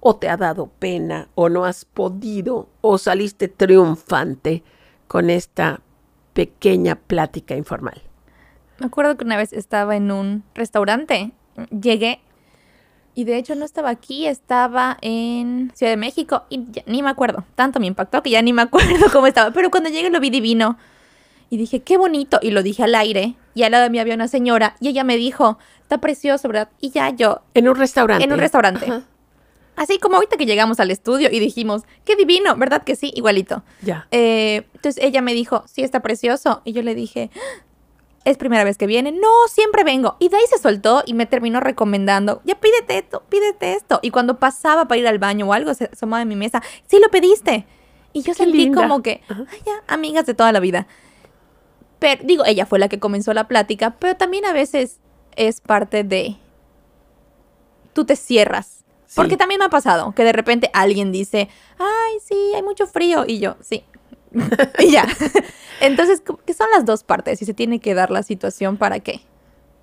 o 0.00 0.16
te 0.16 0.28
ha 0.28 0.36
dado 0.36 0.70
pena 0.78 1.28
o 1.34 1.48
no 1.48 1.64
has 1.64 1.84
podido 1.84 2.68
o 2.80 2.96
saliste 2.96 3.48
triunfante 3.48 4.62
con 5.10 5.28
esta 5.28 5.80
pequeña 6.34 6.94
plática 6.94 7.56
informal? 7.56 8.00
Me 8.78 8.86
acuerdo 8.86 9.16
que 9.16 9.24
una 9.24 9.36
vez 9.36 9.52
estaba 9.52 9.96
en 9.96 10.12
un 10.12 10.44
restaurante. 10.54 11.32
Llegué 11.72 12.20
y 13.16 13.24
de 13.24 13.36
hecho 13.36 13.56
no 13.56 13.64
estaba 13.64 13.90
aquí, 13.90 14.28
estaba 14.28 14.98
en 15.00 15.72
Ciudad 15.74 15.90
de 15.90 15.96
México 15.96 16.44
y 16.48 16.64
ya 16.70 16.84
ni 16.86 17.02
me 17.02 17.10
acuerdo. 17.10 17.44
Tanto 17.56 17.80
me 17.80 17.88
impactó 17.88 18.22
que 18.22 18.30
ya 18.30 18.40
ni 18.40 18.52
me 18.52 18.62
acuerdo 18.62 19.06
cómo 19.12 19.26
estaba. 19.26 19.50
Pero 19.50 19.72
cuando 19.72 19.90
llegué 19.90 20.10
lo 20.10 20.20
vi 20.20 20.30
divino 20.30 20.78
y 21.50 21.56
dije, 21.56 21.80
qué 21.80 21.96
bonito. 21.96 22.38
Y 22.40 22.52
lo 22.52 22.62
dije 22.62 22.84
al 22.84 22.94
aire. 22.94 23.34
Y 23.52 23.64
al 23.64 23.72
lado 23.72 23.82
de 23.82 23.90
mí 23.90 23.98
había 23.98 24.14
una 24.14 24.28
señora 24.28 24.76
y 24.78 24.90
ella 24.90 25.02
me 25.02 25.16
dijo, 25.16 25.58
está 25.82 25.98
precioso, 25.98 26.46
¿verdad? 26.46 26.68
Y 26.80 26.90
ya 26.90 27.10
yo, 27.10 27.42
En 27.54 27.68
un 27.68 27.74
restaurante. 27.74 28.24
en 28.24 28.32
un 28.32 28.38
restaurante. 28.38 28.86
Ajá, 28.86 29.02
Así 29.76 29.98
como 29.98 30.16
ahorita 30.16 30.36
que 30.36 30.46
llegamos 30.46 30.78
al 30.80 30.90
estudio 30.90 31.28
y 31.32 31.40
dijimos, 31.40 31.82
qué 32.04 32.14
divino, 32.16 32.54
¿verdad 32.56 32.82
que 32.84 32.96
sí? 32.96 33.12
Igualito. 33.14 33.62
ya. 33.82 34.06
Eh, 34.10 34.66
entonces 34.74 35.02
ella 35.02 35.22
me 35.22 35.32
dijo, 35.32 35.64
sí, 35.66 35.82
está 35.82 36.00
precioso. 36.00 36.60
Y 36.64 36.72
yo 36.72 36.82
le 36.82 36.94
dije, 36.94 37.30
"Ah, 37.34 37.64
es 38.26 38.36
primera 38.36 38.64
vez 38.64 38.76
que 38.76 38.86
viene. 38.86 39.10
No, 39.12 39.28
siempre 39.48 39.82
vengo. 39.84 40.16
Y 40.18 40.28
de 40.28 40.36
ahí 40.36 40.44
se 40.50 40.58
soltó 40.58 41.02
y 41.06 41.14
me 41.14 41.24
terminó 41.24 41.60
recomendando, 41.60 42.42
ya 42.44 42.60
pídete 42.60 42.98
esto, 42.98 43.22
pídete 43.30 43.72
esto. 43.72 44.00
Y 44.02 44.10
cuando 44.10 44.38
pasaba 44.38 44.86
para 44.86 44.98
ir 45.00 45.08
al 45.08 45.18
baño 45.18 45.46
o 45.48 45.52
algo, 45.54 45.72
se 45.72 45.84
asomaba 45.90 46.20
en 46.22 46.28
mi 46.28 46.36
mesa, 46.36 46.62
sí 46.86 46.98
lo 47.00 47.08
pediste. 47.08 47.66
Y 48.12 48.20
yo 48.22 48.32
Qué 48.32 48.42
sentí 48.44 48.58
linda. 48.58 48.82
como 48.82 49.02
que. 49.02 49.22
"Ay, 49.28 49.60
ya, 49.64 49.82
amigas 49.86 50.26
de 50.26 50.34
toda 50.34 50.52
la 50.52 50.60
vida. 50.60 50.86
Pero 52.00 52.22
digo, 52.24 52.44
ella 52.44 52.66
fue 52.66 52.78
la 52.78 52.88
que 52.88 52.98
comenzó 52.98 53.32
la 53.32 53.48
plática, 53.48 53.96
pero 53.98 54.16
también 54.16 54.44
a 54.44 54.52
veces 54.52 54.98
es 55.36 55.60
parte 55.62 56.04
de, 56.04 56.36
tú 57.92 58.04
te 58.04 58.16
cierras. 58.16 58.79
Sí. 59.10 59.16
Porque 59.16 59.36
también 59.36 59.58
me 59.58 59.64
ha 59.64 59.70
pasado 59.70 60.12
que 60.14 60.22
de 60.22 60.32
repente 60.32 60.70
alguien 60.72 61.10
dice, 61.10 61.48
ay, 61.80 62.18
sí, 62.24 62.52
hay 62.54 62.62
mucho 62.62 62.86
frío. 62.86 63.24
Y 63.26 63.40
yo, 63.40 63.56
sí. 63.60 63.82
y 64.78 64.92
ya. 64.92 65.04
Entonces, 65.80 66.22
que 66.46 66.54
son 66.54 66.68
las 66.72 66.84
dos 66.84 67.02
partes 67.02 67.42
y 67.42 67.44
se 67.44 67.52
tiene 67.52 67.80
que 67.80 67.94
dar 67.94 68.12
la 68.12 68.22
situación 68.22 68.76
para 68.76 69.00
qué. 69.00 69.20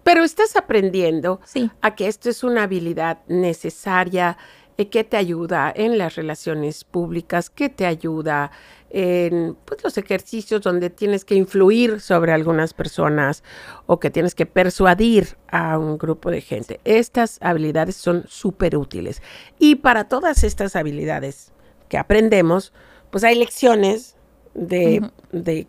Pero 0.04 0.24
estás 0.24 0.56
aprendiendo 0.56 1.42
Sí. 1.44 1.70
a 1.82 1.94
que 1.94 2.08
esto 2.08 2.30
es 2.30 2.42
una 2.46 2.64
habilidad 2.64 3.18
necesaria 3.28 4.38
eh, 4.78 4.88
que 4.88 5.04
te 5.04 5.18
ayuda 5.18 5.74
en 5.76 5.98
las 5.98 6.16
relaciones 6.16 6.86
públicas, 6.86 7.50
que 7.50 7.68
te 7.68 7.86
ayuda 7.86 8.52
en 8.90 9.56
pues, 9.66 9.84
los 9.84 9.98
ejercicios 9.98 10.62
donde 10.62 10.90
tienes 10.90 11.26
que 11.26 11.36
influir 11.36 12.00
sobre 12.00 12.32
algunas 12.32 12.74
personas 12.74 13.44
o 13.86 14.00
que 14.00 14.10
tienes 14.10 14.36
que 14.36 14.46
persuadir 14.46 15.38
a 15.50 15.78
un 15.78 15.98
grupo 15.98 16.32
de 16.32 16.42
gente. 16.42 16.80
Estas 16.84 17.38
habilidades 17.42 17.96
son 17.96 18.26
súper 18.28 18.78
útiles. 18.78 19.22
Y 19.60 19.76
para 19.76 20.08
todas 20.08 20.44
estas 20.44 20.76
habilidades 20.76 21.52
que 21.90 21.98
aprendemos, 21.98 22.74
pues 23.10 23.24
hay 23.24 23.36
lecciones 23.36 24.16
de, 24.54 25.10
de 25.32 25.68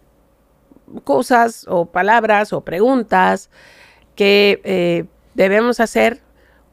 cosas 1.04 1.66
o 1.68 1.86
palabras 1.86 2.52
o 2.52 2.62
preguntas 2.62 3.50
que 4.14 4.60
eh, 4.64 5.04
debemos 5.34 5.80
hacer 5.80 6.20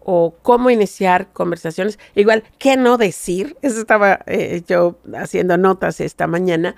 o 0.05 0.35
cómo 0.43 0.69
iniciar 0.69 1.33
conversaciones. 1.33 1.99
Igual, 2.13 2.43
¿qué 2.59 2.77
no 2.77 2.97
decir? 2.97 3.57
Eso 3.63 3.79
estaba 3.79 4.19
eh, 4.27 4.61
yo 4.67 4.99
haciendo 5.17 5.57
notas 5.57 5.99
esta 5.99 6.27
mañana, 6.27 6.75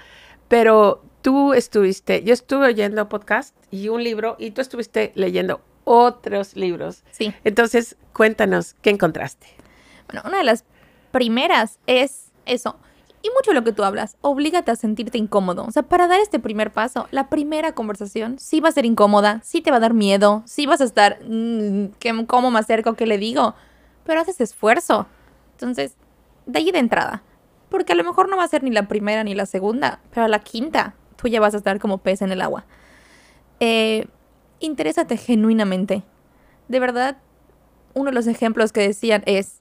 pero 0.47 1.03
tú 1.21 1.53
estuviste, 1.53 2.23
yo 2.23 2.33
estuve 2.33 2.67
oyendo 2.67 3.09
podcast 3.09 3.53
y 3.69 3.89
un 3.89 4.01
libro 4.01 4.37
y 4.39 4.51
tú 4.51 4.61
estuviste 4.61 5.11
leyendo 5.15 5.61
otros 5.83 6.55
libros. 6.55 7.03
Sí. 7.11 7.33
Entonces, 7.43 7.97
cuéntanos, 8.13 8.75
¿qué 8.81 8.91
encontraste? 8.91 9.47
Bueno, 10.07 10.21
una 10.25 10.37
de 10.37 10.45
las 10.45 10.63
primeras 11.11 11.79
es 11.85 12.31
eso. 12.45 12.77
Y 13.27 13.29
mucho 13.35 13.51
lo 13.51 13.63
que 13.65 13.73
tú 13.73 13.83
hablas, 13.83 14.15
oblígate 14.21 14.71
a 14.71 14.75
sentirte 14.77 15.17
incómodo. 15.17 15.65
O 15.65 15.71
sea, 15.71 15.83
para 15.83 16.07
dar 16.07 16.21
este 16.21 16.39
primer 16.39 16.71
paso, 16.71 17.07
la 17.11 17.27
primera 17.29 17.73
conversación 17.73 18.39
sí 18.39 18.61
va 18.61 18.69
a 18.69 18.71
ser 18.71 18.85
incómoda, 18.85 19.41
sí 19.43 19.59
te 19.59 19.69
va 19.69 19.77
a 19.77 19.79
dar 19.81 19.93
miedo, 19.93 20.43
sí 20.45 20.65
vas 20.65 20.79
a 20.79 20.85
estar, 20.85 21.19
mm, 21.27 21.87
¿qué- 21.99 22.25
¿cómo 22.25 22.51
me 22.51 22.59
acerco? 22.59 22.93
¿Qué 22.93 23.05
le 23.05 23.17
digo? 23.17 23.53
Pero 24.05 24.21
haces 24.21 24.39
esfuerzo. 24.39 25.07
Entonces, 25.53 25.95
de 26.45 26.59
ahí 26.59 26.71
de 26.71 26.79
entrada. 26.79 27.21
Porque 27.69 27.91
a 27.91 27.95
lo 27.97 28.05
mejor 28.05 28.29
no 28.29 28.37
va 28.37 28.43
a 28.43 28.47
ser 28.47 28.63
ni 28.63 28.71
la 28.71 28.87
primera 28.87 29.25
ni 29.25 29.35
la 29.35 29.45
segunda, 29.45 29.99
pero 30.13 30.25
a 30.25 30.29
la 30.29 30.39
quinta 30.39 30.93
tú 31.17 31.27
ya 31.27 31.41
vas 31.41 31.53
a 31.53 31.57
estar 31.57 31.79
como 31.79 31.97
pez 31.97 32.21
en 32.21 32.31
el 32.31 32.39
agua. 32.41 32.63
Eh, 33.59 34.07
interésate 34.59 35.17
genuinamente. 35.17 36.03
De 36.69 36.79
verdad, 36.79 37.17
uno 37.93 38.11
de 38.11 38.15
los 38.15 38.27
ejemplos 38.27 38.71
que 38.71 38.81
decían 38.81 39.23
es, 39.25 39.59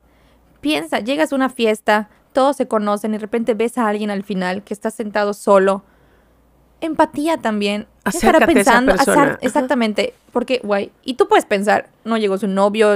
piensa, 0.61 1.01
llegas 1.01 1.33
a 1.33 1.37
una 1.37 1.49
fiesta, 1.49 2.11
todos 2.37 2.57
se 2.57 2.69
conocen 2.69 3.13
y 3.13 3.17
de 3.17 3.21
repente 3.23 3.55
ves 3.55 3.79
a 3.79 3.89
alguien 3.89 4.11
al 4.11 4.23
final 4.23 4.63
que 4.63 4.75
está 4.75 4.91
sentado 4.91 5.33
solo. 5.35 5.83
Empatía 6.83 7.39
también. 7.39 7.87
¿Qué 8.05 8.11
estará 8.19 8.37
Acércate 8.37 8.59
a 8.59 8.63
esa 8.63 8.73
pensando? 8.83 9.39
exactamente. 9.41 10.13
Porque, 10.31 10.61
guay. 10.63 10.93
Y 11.03 11.15
tú 11.15 11.27
puedes 11.27 11.47
pensar, 11.47 11.89
no 12.05 12.19
llegó 12.19 12.37
su 12.37 12.47
novio, 12.49 12.95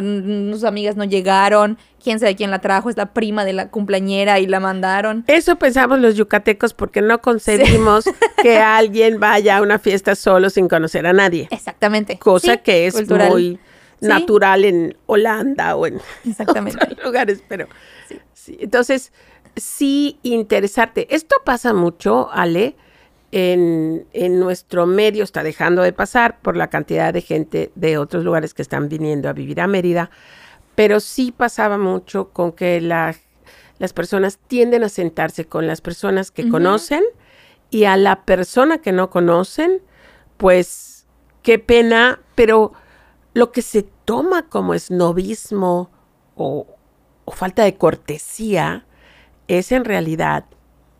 sus 0.52 0.64
amigas 0.64 0.97
no 0.97 1.04
llegaron, 1.04 1.78
quién 2.04 2.20
sabe 2.20 2.37
quién 2.37 2.50
la 2.50 2.59
trajo, 2.59 2.90
es 2.90 2.99
la 2.99 3.06
prima 3.14 3.47
de 3.47 3.54
la 3.54 3.68
cumpleañera 3.70 4.38
y 4.38 4.47
la 4.47 4.61
mandaron. 4.61 5.25
Eso 5.26 5.56
pensamos 5.56 5.99
los 5.99 6.14
yucatecos 6.14 6.75
porque 6.75 7.00
no 7.00 7.23
concebimos 7.23 8.04
que 8.42 8.59
alguien 8.59 9.18
vaya 9.18 9.56
a 9.56 9.62
una 9.62 9.78
fiesta 9.78 10.14
solo 10.14 10.50
sin 10.50 10.68
conocer 10.68 11.06
a 11.06 11.14
nadie. 11.14 11.49
Exactamente. 11.50 12.18
Cosa 12.18 12.52
Sí, 12.52 12.59
que 12.62 12.87
es 12.87 12.94
cultural. 12.94 13.30
muy 13.30 13.59
Sí. 14.02 14.06
natural 14.09 14.64
en 14.64 14.97
Holanda 15.06 15.76
o 15.76 15.87
en 15.87 16.00
Exactamente. 16.26 16.78
otros 16.92 17.04
lugares, 17.04 17.42
pero 17.49 17.66
sí. 18.35 18.56
Entonces, 18.61 19.12
sí 19.57 20.19
interesarte. 20.23 21.07
Esto 21.14 21.37
pasa 21.45 21.73
mucho, 21.73 22.30
Ale, 22.33 22.76
en, 23.33 24.07
en 24.12 24.40
nuestro 24.40 24.87
medio, 24.87 25.23
está 25.25 25.42
dejando 25.42 25.83
de 25.83 25.92
pasar 25.92 26.40
por 26.40 26.57
la 26.57 26.69
cantidad 26.69 27.12
de 27.14 27.21
gente 27.23 27.71
de 27.75 27.97
otros 27.99 28.25
lugares 28.25 28.54
que 28.54 28.62
están 28.62 28.88
viniendo 28.88 29.28
a 29.28 29.33
vivir 29.33 29.61
a 29.61 29.66
Mérida, 29.66 30.11
pero 30.75 30.99
sí 31.00 31.33
pasaba 31.33 31.78
mucho 31.78 32.30
con 32.30 32.52
que 32.52 32.80
la- 32.80 33.14
las 33.78 33.92
personas 33.92 34.38
tienden 34.47 34.83
a 34.85 34.88
sentarse 34.88 35.45
con 35.45 35.66
las 35.66 35.80
personas 35.80 36.30
que 36.30 36.42
conocen 36.50 37.02
y 37.71 37.85
a 37.85 37.97
la 37.97 38.25
persona 38.25 38.78
que 38.78 38.92
no 38.92 39.11
conocen, 39.11 39.80
pues 40.37 41.07
qué 41.42 41.59
pena, 41.59 42.21
pero 42.35 42.73
lo 43.33 43.52
que 43.52 43.62
se 43.62 43.83
toma 44.04 44.49
como 44.49 44.75
esnovismo 44.75 45.90
o, 46.35 46.66
o 47.25 47.30
falta 47.33 47.62
de 47.62 47.76
cortesía 47.76 48.87
es 49.59 49.73
en 49.73 49.85
realidad 49.85 50.45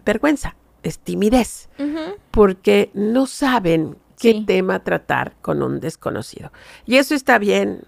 vergüenza, 0.05 0.57
es 0.83 0.99
timidez, 0.99 1.69
porque 2.31 2.91
no 2.95 3.27
saben 3.27 3.97
qué 4.19 4.33
Sí. 4.33 4.45
tema 4.47 4.83
tratar 4.85 5.35
con 5.41 5.63
un 5.63 5.81
desconocido. 5.81 6.53
Y 6.87 6.97
eso 6.97 7.15
está 7.15 7.39
bien, 7.39 7.85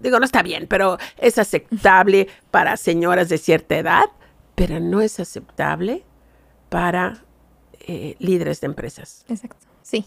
digo, 0.00 0.18
no 0.18 0.24
está 0.24 0.42
bien, 0.42 0.66
pero 0.68 0.98
es 1.18 1.38
aceptable 1.38 2.28
para 2.50 2.76
señoras 2.76 3.28
de 3.28 3.38
cierta 3.38 3.76
edad, 3.76 4.04
pero 4.54 4.80
no 4.80 5.00
es 5.00 5.18
aceptable 5.20 6.04
para 6.68 7.24
eh, 7.80 8.14
líderes 8.20 8.60
de 8.60 8.66
empresas. 8.66 9.24
Exacto. 9.28 9.66
Sí. 9.82 10.04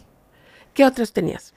¿Qué 0.72 0.84
otros 0.84 1.12
tenías? 1.12 1.52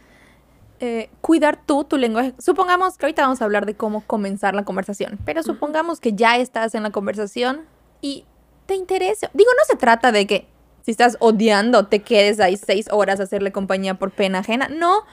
eh, 0.82 1.10
cuidar 1.20 1.60
tú 1.66 1.84
tu 1.84 1.98
lenguaje. 1.98 2.34
Supongamos 2.40 2.98
que 2.98 3.06
ahorita 3.06 3.24
vamos 3.24 3.42
a 3.42 3.46
hablar 3.46 3.66
de 3.66 3.76
cómo 3.76 4.02
comenzar 4.08 4.56
la 4.56 4.64
conversación, 4.64 5.20
pero 5.26 5.44
supongamos 5.44 6.00
que 6.00 6.14
ya 6.14 6.38
estás 6.38 6.74
en 6.74 6.84
la 6.84 6.92
conversación 6.92 7.66
y 8.02 8.24
te 8.70 8.76
interesa. 8.76 9.32
Digo, 9.34 9.50
no 9.58 9.66
se 9.66 9.76
trata 9.76 10.12
de 10.12 10.28
que 10.28 10.46
si 10.84 10.92
estás 10.92 11.18
odiando 11.20 11.88
te 11.88 12.04
quedes 12.04 12.40
ahí 12.40 12.56
seis 12.56 12.86
horas 12.92 13.20
a 13.20 13.24
hacerle 13.24 13.52
compañía 13.52 13.96
por 13.96 14.12
pena 14.12 14.40
ajena. 14.40 14.70
No, 14.70 15.06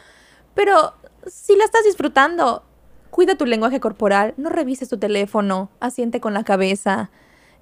pero 0.54 0.92
si 1.26 1.56
la 1.56 1.64
estás 1.64 1.84
disfrutando, 1.84 2.64
cuida 3.08 3.36
tu 3.36 3.46
lenguaje 3.46 3.80
corporal, 3.80 4.34
no 4.36 4.50
revises 4.50 4.90
tu 4.90 4.98
teléfono, 4.98 5.70
asiente 5.80 6.20
con 6.20 6.34
la 6.34 6.44
cabeza. 6.44 7.10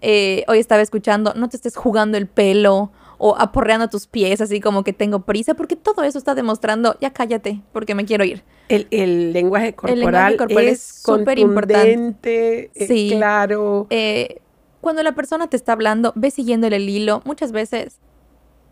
Eh, 0.03 0.45
hoy 0.49 0.59
estaba 0.59 0.83
escuchando, 0.83 1.33
no 1.35 1.49
te 1.49 1.57
estés 1.57 1.77
jugando 1.77 2.19
el 2.19 2.27
pelo 2.27 2.91
o 3.19 3.37
aporreando 3.39 3.89
tus 3.89 4.09
pies 4.09 4.41
así 4.41 4.61
como 4.61 4.83
que 4.83 4.93
tengo 4.93 5.21
prisa, 5.21 5.55
porque 5.55 5.77
todo 5.77 6.03
eso 6.03 6.19
está 6.19 6.35
demostrando, 6.35 6.97
ya 7.01 7.13
cállate, 7.13 7.63
porque 7.73 7.95
me 7.95 8.05
quiero 8.05 8.25
ir. 8.25 8.43
El, 8.69 8.89
el 8.91 9.33
lenguaje 9.33 9.75
corporal, 9.75 10.01
lenguaje 10.01 10.37
corporal 10.39 10.65
es 10.67 10.83
súper 10.83 11.39
importante. 11.39 12.73
Sí. 12.75 13.13
claro. 13.17 13.87
Eh, 13.91 14.41
cuando 14.85 15.03
la 15.03 15.15
persona 15.15 15.49
te 15.49 15.57
está 15.57 15.73
hablando, 15.73 16.13
ve 16.15 16.31
siguiéndole 16.31 16.77
el 16.77 16.91
hilo, 16.91 17.23
muchas 17.25 17.53
veces 17.53 18.01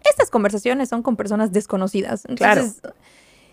estas 0.05 0.29
conversaciones 0.29 0.91
son 0.91 1.03
con 1.03 1.17
personas 1.17 1.53
desconocidas. 1.53 2.25
Claro. 2.37 2.61
Entonces, 2.61 2.93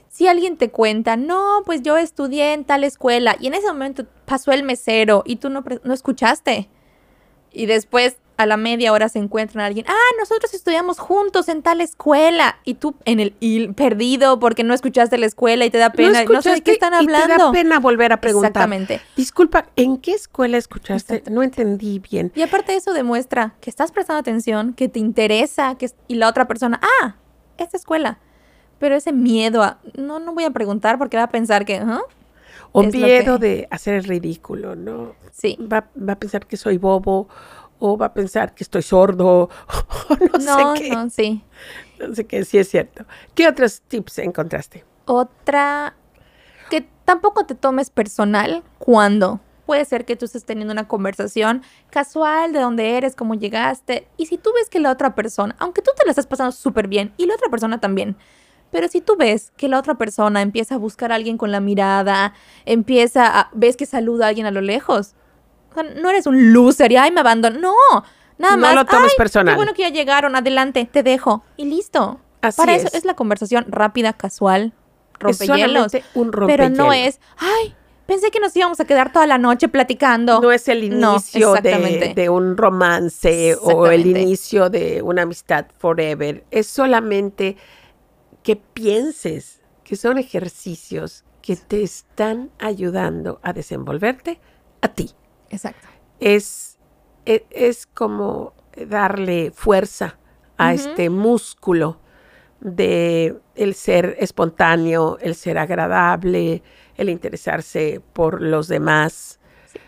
si 0.10 0.28
alguien 0.28 0.58
te 0.58 0.70
cuenta, 0.70 1.16
no, 1.16 1.62
pues 1.66 1.84
yo 1.84 1.96
estudié 1.96 2.52
en 2.52 2.66
tal 2.66 2.84
escuela 2.84 3.38
y 3.40 3.48
en 3.48 3.54
ese 3.54 3.68
momento 3.68 4.06
pasó 4.26 4.52
el 4.52 4.64
mesero 4.64 5.24
y 5.26 5.38
tú 5.38 5.50
no, 5.50 5.64
no 5.86 5.94
escuchaste. 5.94 6.68
Y 7.54 7.66
después 7.66 8.18
a 8.40 8.46
la 8.46 8.56
media 8.56 8.94
hora 8.94 9.10
se 9.10 9.20
encuentran 9.20 9.62
a 9.62 9.66
alguien, 9.66 9.86
ah, 9.90 10.16
nosotros 10.18 10.54
estudiamos 10.54 10.98
juntos 10.98 11.50
en 11.50 11.62
tal 11.62 11.82
escuela 11.82 12.56
y 12.64 12.76
tú 12.76 12.96
en 13.04 13.20
el 13.20 13.34
perdido 13.76 14.40
porque 14.40 14.64
no 14.64 14.74
escuchaste 14.74 15.18
la 15.18 15.26
escuela 15.26 15.66
y 15.66 15.70
te 15.70 15.78
da 15.78 15.90
pena, 15.92 16.24
no, 16.24 16.42
sé 16.42 16.52
de 16.54 16.62
qué 16.62 16.72
están 16.72 16.94
y 17.02 17.06
te 17.06 17.14
hablando. 17.16 17.48
da 17.48 17.52
pena 17.52 17.80
volver 17.82 18.14
a 18.14 18.22
preguntar. 18.22 18.52
Exactamente. 18.52 19.02
Disculpa, 19.18 19.66
¿en 19.76 19.98
qué 19.98 20.14
escuela 20.14 20.58
escuchaste? 20.58 21.22
No 21.30 21.44
entendí 21.44 22.00
bien. 22.00 22.32
Y 22.34 22.42
aparte 22.42 22.76
eso 22.78 22.94
demuestra 22.94 23.56
que 23.60 23.70
estás 23.70 23.92
prestando 23.92 24.22
atención, 24.22 24.74
que 24.74 24.88
te 24.88 25.00
interesa, 25.00 25.76
que 25.76 25.92
y 26.08 26.16
la 26.16 26.30
otra 26.30 26.48
persona, 26.48 26.80
ah, 27.04 27.16
esta 27.58 27.76
escuela. 27.76 28.20
Pero 28.80 28.96
ese 28.96 29.12
miedo 29.12 29.64
a, 29.64 29.80
no, 29.98 30.20
no 30.20 30.34
voy 30.34 30.46
a 30.46 30.52
preguntar 30.52 30.98
porque 30.98 31.18
va 31.18 31.24
a 31.24 31.30
pensar 31.30 31.66
que, 31.66 31.76
¿ah? 31.76 32.00
O 32.72 32.84
miedo 32.84 33.38
que- 33.40 33.46
de 33.48 33.68
hacer 33.72 33.96
el 33.96 34.04
ridículo, 34.06 34.78
¿no? 34.78 35.14
Sí. 35.34 35.58
Va, 35.62 35.90
va 35.98 36.14
a 36.14 36.20
pensar 36.20 36.46
que 36.46 36.56
soy 36.56 36.78
bobo 36.78 37.28
o 37.80 37.98
va 37.98 38.08
a 38.08 38.14
pensar 38.14 38.54
que 38.54 38.64
estoy 38.64 38.82
sordo 38.84 39.50
o 40.10 40.16
no, 40.18 40.38
No, 40.38 40.76
sé 40.76 40.84
qué. 40.84 40.90
no, 40.90 41.10
sí. 41.10 41.44
No 42.00 42.16
sé 42.16 42.26
qué, 42.28 42.46
sí 42.46 42.58
es 42.58 42.70
cierto. 42.70 43.06
¿Qué 43.36 43.48
otros 43.48 43.82
tips 43.82 44.20
encontraste? 44.20 44.86
Otra, 45.06 45.96
que 46.70 46.88
tampoco 47.06 47.46
te 47.46 47.56
tomes 47.56 47.90
personal 47.90 48.64
cuando 48.78 49.42
puede 49.66 49.86
ser 49.86 50.06
que 50.06 50.16
tú 50.16 50.26
estés 50.26 50.46
teniendo 50.46 50.72
una 50.74 50.88
conversación 50.88 51.64
casual 51.90 52.54
de 52.54 52.60
dónde 52.60 52.98
eres, 52.98 53.16
cómo 53.16 53.36
llegaste, 53.36 54.08
y 54.18 54.26
si 54.28 54.38
tú 54.38 54.52
ves 54.56 54.70
que 54.70 54.80
la 54.80 54.92
otra 54.92 55.14
persona, 55.16 55.56
aunque 55.60 55.82
tú 55.82 55.92
te 55.98 56.06
la 56.06 56.12
estás 56.12 56.28
pasando 56.28 56.52
súper 56.52 56.88
bien 56.88 57.14
y 57.18 57.26
la 57.28 57.36
otra 57.36 57.50
persona 57.50 57.80
también, 57.80 58.18
pero 58.72 58.88
si 58.88 59.02
tú 59.02 59.16
ves 59.18 59.52
que 59.58 59.68
la 59.68 59.80
otra 59.80 59.96
persona 59.96 60.42
empieza 60.42 60.76
a 60.76 60.78
buscar 60.80 61.12
a 61.12 61.16
alguien 61.16 61.38
con 61.38 61.52
la 61.52 61.60
mirada, 61.60 62.34
empieza 62.66 63.40
a, 63.40 63.50
ves 63.54 63.78
que 63.78 63.86
saluda 63.86 64.26
a 64.26 64.30
alguien 64.30 64.46
a 64.48 64.52
lo 64.52 64.62
lejos, 64.62 65.16
sea, 65.82 65.94
no 65.96 66.10
eres 66.10 66.26
un 66.28 66.54
loser 66.54 66.92
y 66.92 66.98
ay 66.98 67.12
me 67.12 67.20
abandono, 67.22 67.60
no, 67.60 67.74
nada 68.38 68.56
No 68.56 68.62
más. 68.62 68.76
lo 68.76 68.86
tomes 68.86 69.12
"Ay, 69.12 69.18
personal". 69.18 69.54
Qué 69.54 69.58
bueno 69.58 69.74
que 69.74 69.82
ya 69.84 69.90
llegaron, 69.90 70.36
adelante, 70.36 70.88
te 70.92 71.04
dejo 71.04 71.44
y 71.58 71.66
listo. 71.66 72.20
Así 72.42 72.58
Para 72.58 72.76
es. 72.76 72.86
eso 72.86 72.96
es 72.98 73.06
la 73.06 73.16
conversación 73.16 73.66
rápida, 73.70 74.14
casual, 74.14 74.74
Es 75.14 75.20
rompehielos. 75.20 75.92
solamente 75.92 76.04
un 76.14 76.32
Pero 76.32 76.70
no 76.70 76.84
rompehielos. 76.86 77.16
es, 77.16 77.20
ay, 77.38 77.76
pensé 78.06 78.32
que 78.32 78.40
nos 78.40 78.56
íbamos 78.56 78.80
a 78.80 78.86
quedar 78.86 79.12
toda 79.12 79.28
la 79.28 79.38
noche 79.38 79.68
platicando. 79.68 80.40
No 80.40 80.52
es 80.52 80.68
el 80.70 80.98
No, 81.00 81.12
inicio 81.14 81.54
de, 81.56 82.14
de 82.16 82.30
un 82.30 82.56
romance 82.56 83.56
o 83.62 83.88
el 83.88 84.06
inicio 84.08 84.70
de 84.70 85.02
una 85.02 85.24
amistad 85.24 85.66
forever. 85.78 86.46
Es 86.50 86.68
solamente 86.68 87.58
que 88.42 88.56
pienses 88.56 89.60
que 89.84 89.96
son 89.98 90.18
ejercicios 90.18 91.26
que 91.42 91.56
te 91.56 91.84
están 91.84 92.52
ayudando 92.60 93.40
a 93.44 93.54
desenvolverte 93.54 94.40
a 94.82 94.88
ti. 94.90 95.12
Exacto. 95.50 95.88
Es, 96.20 96.78
e- 97.26 97.46
es, 97.50 97.86
como 97.86 98.54
darle 98.88 99.52
fuerza 99.52 100.18
a 100.58 100.74
este 100.74 101.10
músculo 101.10 102.00
de 102.60 103.38
el 103.56 103.74
ser 103.76 104.18
espontáneo, 104.20 105.18
el 105.22 105.36
ser 105.36 105.58
agradable, 105.58 106.62
el 106.98 107.10
interesarse 107.10 108.02
por 108.14 108.42
los 108.42 108.68
demás. 108.68 109.40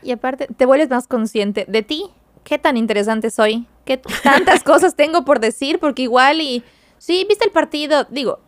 Y 0.02 0.12
aparte, 0.12 0.48
te 0.48 0.66
vuelves 0.66 0.90
más 0.90 1.08
consciente 1.08 1.66
de 1.68 1.84
ti. 1.84 2.06
¿Qué 2.44 2.58
tan 2.58 2.78
interesante 2.78 3.30
soy? 3.30 3.68
¿Qué 3.86 3.98
tantas 3.98 4.64
cosas 4.64 4.96
tengo 4.96 5.26
por 5.26 5.40
decir? 5.40 5.80
Porque 5.80 6.04
igual 6.04 6.42
y... 6.42 6.64
Sí, 6.98 7.26
viste 7.28 7.46
el 7.46 7.52
partido. 7.52 8.06
Digo, 8.10 8.40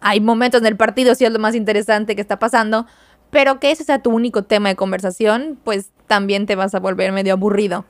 hay 0.00 0.20
momentos 0.20 0.60
en 0.60 0.66
el 0.66 0.76
partido, 0.76 1.14
sí 1.14 1.24
es 1.24 1.32
lo 1.32 1.38
más 1.38 1.54
interesante 1.54 2.14
que 2.14 2.22
está 2.22 2.38
pasando. 2.38 2.86
Pero 3.30 3.60
que 3.60 3.70
ese 3.70 3.84
sea 3.84 4.02
tu 4.02 4.10
único 4.10 4.42
tema 4.42 4.68
de 4.68 4.76
conversación, 4.76 5.58
pues 5.62 5.90
también 6.06 6.46
te 6.46 6.56
vas 6.56 6.74
a 6.74 6.80
volver 6.80 7.12
medio 7.12 7.32
aburrido. 7.32 7.84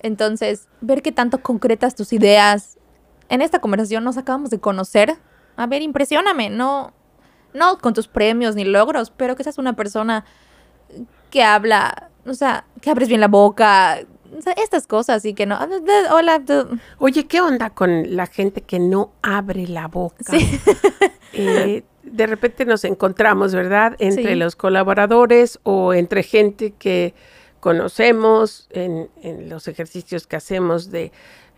Entonces, 0.00 0.68
ver 0.80 1.02
qué 1.02 1.12
tanto 1.12 1.42
concretas 1.42 1.94
tus 1.94 2.12
ideas. 2.12 2.78
En 3.28 3.42
esta 3.42 3.60
conversación 3.60 4.04
nos 4.04 4.16
acabamos 4.18 4.50
de 4.50 4.60
conocer. 4.60 5.16
A 5.56 5.66
ver, 5.66 5.82
impresióname, 5.82 6.50
no... 6.50 6.92
no 7.52 7.78
con 7.78 7.94
tus 7.94 8.06
premios 8.08 8.54
ni 8.54 8.64
logros, 8.64 9.10
pero 9.10 9.34
que 9.34 9.44
seas 9.44 9.58
una 9.58 9.74
persona 9.74 10.24
que 11.30 11.42
habla, 11.42 12.10
o 12.26 12.34
sea, 12.34 12.64
que 12.80 12.90
abres 12.90 13.08
bien 13.08 13.20
la 13.20 13.28
boca, 13.28 13.98
o 14.36 14.42
sea, 14.42 14.52
estas 14.52 14.86
cosas 14.86 15.24
y 15.24 15.34
que 15.34 15.46
no, 15.46 15.58
hola. 16.10 16.42
Oye, 16.98 17.26
¿qué 17.26 17.40
onda 17.40 17.70
con 17.70 18.16
la 18.16 18.26
gente 18.26 18.62
que 18.62 18.78
no 18.78 19.12
abre 19.22 19.66
la 19.66 19.88
boca? 19.88 20.32
Sí. 20.32 20.60
Eh, 21.32 21.82
de 22.14 22.28
repente 22.28 22.64
nos 22.64 22.84
encontramos, 22.84 23.54
¿verdad? 23.54 23.96
Entre 23.98 24.36
los 24.36 24.54
colaboradores 24.54 25.58
o 25.64 25.92
entre 25.94 26.22
gente 26.22 26.70
que 26.70 27.12
conocemos 27.58 28.68
en, 28.70 29.08
los 29.48 29.66
ejercicios 29.66 30.28
que 30.28 30.36
hacemos 30.36 30.92
de, 30.92 31.10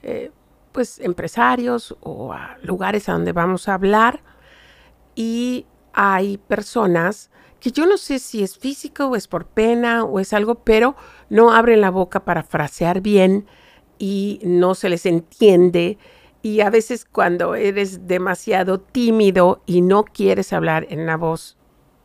eh, 0.03 0.31
pues, 0.73 0.99
empresarios 1.01 1.95
o 2.01 2.33
a 2.33 2.57
lugares 2.62 3.09
a 3.09 3.12
donde 3.12 3.33
vamos 3.33 3.69
a 3.69 3.75
hablar. 3.75 4.23
Y 5.14 5.66
hay 5.92 6.38
personas 6.38 7.31
que 7.61 7.71
yo 7.71 7.85
no 7.85 7.99
sé 7.99 8.19
si 8.19 8.42
es 8.42 8.57
físico 8.57 9.09
o 9.09 9.16
es 9.16 9.29
por 9.29 9.45
pena 9.47 10.05
o 10.05 10.21
es 10.21 10.33
algo, 10.33 10.55
pero 10.57 10.97
no 11.29 11.53
abren 11.53 11.83
la 11.83 11.90
boca 11.90 12.25
para 12.25 12.42
frasear 12.42 13.03
bien 13.03 13.47
y 13.99 14.40
no 14.42 14.75
se 14.75 14.88
les 14.88 15.05
entiende. 15.05 15.99
Y 16.46 16.61
a 16.61 16.70
veces 16.70 17.04
cuando 17.04 17.56
eres 17.56 18.06
demasiado 18.06 18.78
tímido 18.78 19.64
y 19.66 19.80
no 19.82 20.04
quieres 20.04 20.52
hablar 20.52 20.87
en 20.90 21.00
una 21.00 21.16
voz, 21.16 21.56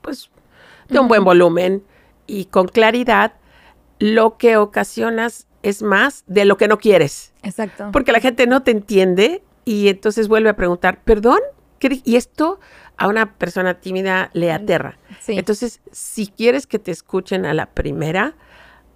pues, 0.02 0.32
de 0.90 0.98
un 0.98 1.08
buen 1.08 1.24
volumen 1.24 1.84
y 2.26 2.46
con 2.46 2.68
claridad, 2.68 3.34
lo 4.00 4.40
que 4.40 4.58
ocasionas 4.58 5.46
es 5.62 5.84
más 5.84 6.24
de 6.26 6.46
lo 6.46 6.58
que 6.58 6.68
no 6.68 6.80
quieres. 6.80 7.34
Exacto. 7.44 7.90
Porque 7.94 8.12
la 8.12 8.20
gente 8.20 8.48
no 8.48 8.64
te 8.64 8.72
entiende 8.72 9.44
y 9.64 9.90
entonces 9.90 10.28
vuelve 10.28 10.50
a 10.50 10.56
preguntar, 10.56 11.04
perdón, 11.04 11.42
y 11.80 12.16
esto 12.16 12.60
a 12.98 13.10
una 13.10 13.36
persona 13.36 13.80
tímida 13.80 14.32
le 14.34 14.52
aterra. 14.52 14.98
Entonces, 15.28 15.82
si 15.92 16.26
quieres 16.26 16.66
que 16.66 16.80
te 16.80 16.90
escuchen 16.90 17.46
a 17.46 17.54
la 17.54 17.68
primera, 17.68 18.34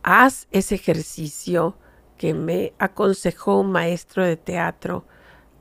haz 0.01 0.47
ese 0.49 0.73
ejercicio 0.73 1.77
que 2.17 2.33
me 2.33 2.73
aconsejó 2.79 3.59
un 3.59 3.71
maestro 3.71 4.25
de 4.25 4.37
teatro 4.37 5.05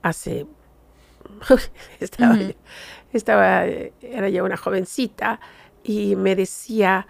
hace... 0.04 0.46
estaba, 2.00 2.38
estaba, 3.12 3.64
era 3.64 4.28
ya 4.28 4.42
una 4.42 4.56
jovencita 4.56 5.40
y 5.82 6.16
me 6.16 6.36
decía, 6.36 7.06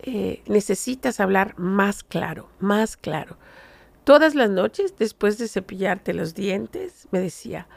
eh, 0.00 0.42
necesitas 0.46 1.20
hablar 1.20 1.54
más 1.58 2.02
claro, 2.02 2.48
más 2.58 2.96
claro. 2.96 3.36
Todas 4.04 4.34
las 4.34 4.50
noches, 4.50 4.96
después 4.98 5.36
de 5.36 5.48
cepillarte 5.48 6.14
los 6.14 6.34
dientes, 6.34 7.08
me 7.10 7.20
decía, 7.20 7.68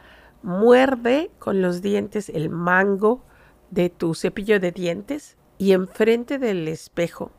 muerde 0.42 1.30
con 1.38 1.60
los 1.60 1.82
dientes 1.82 2.30
el 2.30 2.48
mango 2.48 3.22
de 3.70 3.90
tu 3.90 4.14
cepillo 4.14 4.58
de 4.58 4.72
dientes 4.72 5.36
y 5.58 5.72
enfrente 5.72 6.38
del 6.38 6.66
espejo 6.66 7.30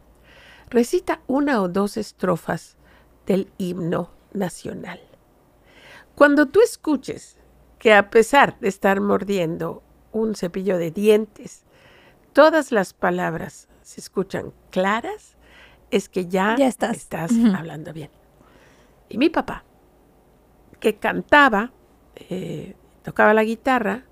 recita 0.69 1.21
una 1.27 1.61
o 1.61 1.67
dos 1.69 1.97
estrofas 1.97 2.77
del 3.25 3.51
himno 3.57 4.11
nacional. 4.33 4.99
Cuando 6.15 6.47
tú 6.47 6.61
escuches 6.61 7.37
que 7.79 7.93
a 7.93 8.09
pesar 8.09 8.59
de 8.59 8.69
estar 8.69 9.01
mordiendo 9.01 9.83
un 10.11 10.35
cepillo 10.35 10.77
de 10.77 10.91
dientes, 10.91 11.65
todas 12.31 12.71
las 12.71 12.93
palabras 12.93 13.67
se 13.81 13.99
escuchan 13.99 14.53
claras, 14.69 15.35
es 15.91 16.09
que 16.09 16.27
ya, 16.27 16.55
estás, 16.55 17.31
hablando 17.55 17.93
bien. 17.93 18.09
Y 19.09 19.17
mi 19.17 19.29
papá, 19.29 19.63
que 20.79 20.95
cantaba, 20.95 21.71
eh, 22.15 22.75
tocaba 23.03 23.33
la 23.33 23.43
guitarra, 23.43 24.05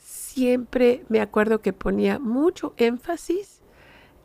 siempre 0.00 1.04
me 1.08 1.20
acuerdo 1.20 1.62
que 1.62 1.72
ponía 1.72 2.18
mucho 2.18 2.74
énfasis 2.76 3.62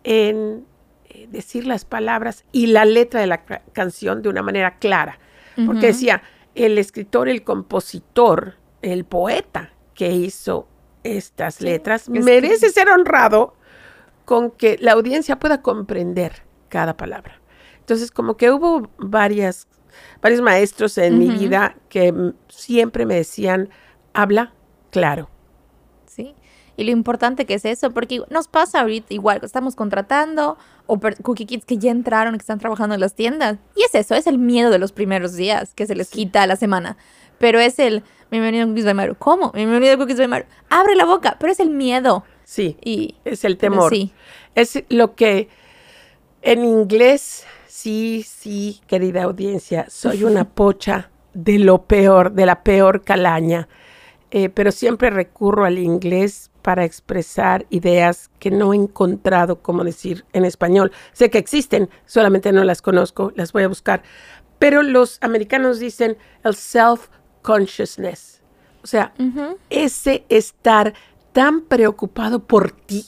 en 0.04 0.66
eh, 1.06 1.28
decir 1.30 1.68
las 1.68 1.86
palabras 1.86 2.44
y 2.52 2.68
la 2.68 2.86
letra 2.86 3.22
de 3.22 3.28
la 3.28 3.46
canción 3.46 4.22
de 4.22 4.30
una 4.30 4.42
manera 4.42 4.78
clara. 4.78 5.20
Porque 5.66 5.88
decía, 5.88 6.22
el 6.58 6.78
escritor, 6.78 7.30
el 7.30 7.44
compositor, 7.44 8.56
el 8.82 9.06
poeta 9.06 9.74
que 9.94 10.12
hizo 10.12 10.68
estas 11.04 11.62
letras 11.62 12.10
merece 12.10 12.70
ser 12.70 12.90
honrado 12.90 13.56
con 14.26 14.52
que 14.52 14.78
la 14.80 14.94
audiencia 14.94 15.40
pueda 15.40 15.62
comprender 15.62 16.44
cada 16.70 16.98
palabra. 16.98 17.40
Entonces, 17.80 18.12
como 18.12 18.36
que 18.36 18.52
hubo 18.52 18.90
varias 18.98 19.68
varios 20.22 20.42
maestros 20.42 20.98
en 20.98 21.18
mi 21.18 21.30
vida 21.30 21.76
que 21.90 22.34
siempre 22.50 23.06
me 23.06 23.16
decían, 23.16 23.70
habla 24.14 24.54
claro. 24.92 25.30
Y 26.78 26.86
lo 26.86 26.92
importante 26.92 27.46
que 27.46 27.56
es 27.56 27.66
eso, 27.66 27.92
porque 27.92 28.22
nos 28.30 28.48
pasa 28.48 28.82
ahorita 28.82 29.14
igual, 29.14 29.42
estamos 29.44 29.76
contratando 29.76 30.58
o 30.86 31.00
cookie 31.24 31.46
kids 31.46 31.66
que 31.66 31.78
ya 31.78 31.92
entraron, 31.92 32.36
que 32.36 32.42
están 32.42 32.60
trabajando 32.60 32.96
en 32.96 33.02
las 33.02 33.16
tiendas. 33.16 33.58
Y 33.76 33.84
es 33.84 33.94
eso, 33.96 34.16
es 34.16 34.28
el 34.28 34.38
miedo 34.38 34.70
de 34.70 34.80
los 34.80 34.94
primeros 34.94 35.36
días 35.36 35.74
que 35.74 35.86
se 35.86 35.96
les 35.96 36.10
quita 36.10 36.44
a 36.44 36.48
la 36.48 36.56
semana. 36.56 36.96
Pero 37.40 37.60
es 37.60 37.80
el, 37.80 38.04
bienvenido 38.32 38.64
a 38.64 38.68
Cookies 38.68 38.86
by 38.86 38.94
Maru. 38.94 39.16
¿Cómo? 39.18 39.52
Bienvenido 39.52 39.96
a 39.96 39.98
Cookies 39.98 40.18
by 40.18 40.28
Maru. 40.28 40.46
Abre 40.70 40.96
la 40.96 41.06
boca, 41.06 41.36
pero 41.40 41.52
es 41.52 41.60
el 41.60 41.72
miedo. 41.72 42.24
Sí, 42.46 42.78
y, 42.82 43.16
es 43.26 43.44
el 43.44 43.58
temor. 43.58 43.92
Sí. 43.92 44.14
Es 44.56 44.84
lo 44.90 45.16
que 45.16 45.50
en 46.42 46.64
inglés 46.64 47.46
Sí, 47.78 48.26
sí, 48.28 48.82
querida 48.88 49.26
audiencia, 49.26 49.86
soy 49.88 50.24
una 50.24 50.46
pocha 50.56 51.12
de 51.36 51.60
lo 51.60 51.84
peor, 51.84 52.32
de 52.32 52.48
la 52.48 52.64
peor 52.64 53.04
calaña, 53.04 53.68
eh, 54.32 54.50
pero 54.50 54.72
siempre 54.72 55.12
recurro 55.12 55.64
al 55.64 55.78
inglés 55.78 56.50
para 56.68 56.84
expresar 56.84 57.66
ideas 57.70 58.30
que 58.40 58.52
no 58.52 58.74
he 58.74 58.76
encontrado 58.76 59.62
cómo 59.62 59.86
decir 59.86 60.26
en 60.34 60.44
español. 60.44 60.92
Sé 61.14 61.30
que 61.30 61.38
existen, 61.38 61.90
solamente 62.06 62.52
no 62.52 62.62
las 62.66 62.82
conozco, 62.82 63.32
las 63.38 63.54
voy 63.54 63.64
a 63.64 63.70
buscar. 63.70 64.04
Pero 64.60 64.84
los 64.84 65.18
americanos 65.22 65.80
dicen 65.80 66.18
el 66.44 66.56
self-consciousness, 66.56 68.42
o 68.84 68.88
sea, 68.88 69.14
ese 69.70 70.26
estar 70.28 70.94
tan 71.32 71.62
preocupado 71.62 72.44
por 72.44 72.72
ti, 72.72 73.06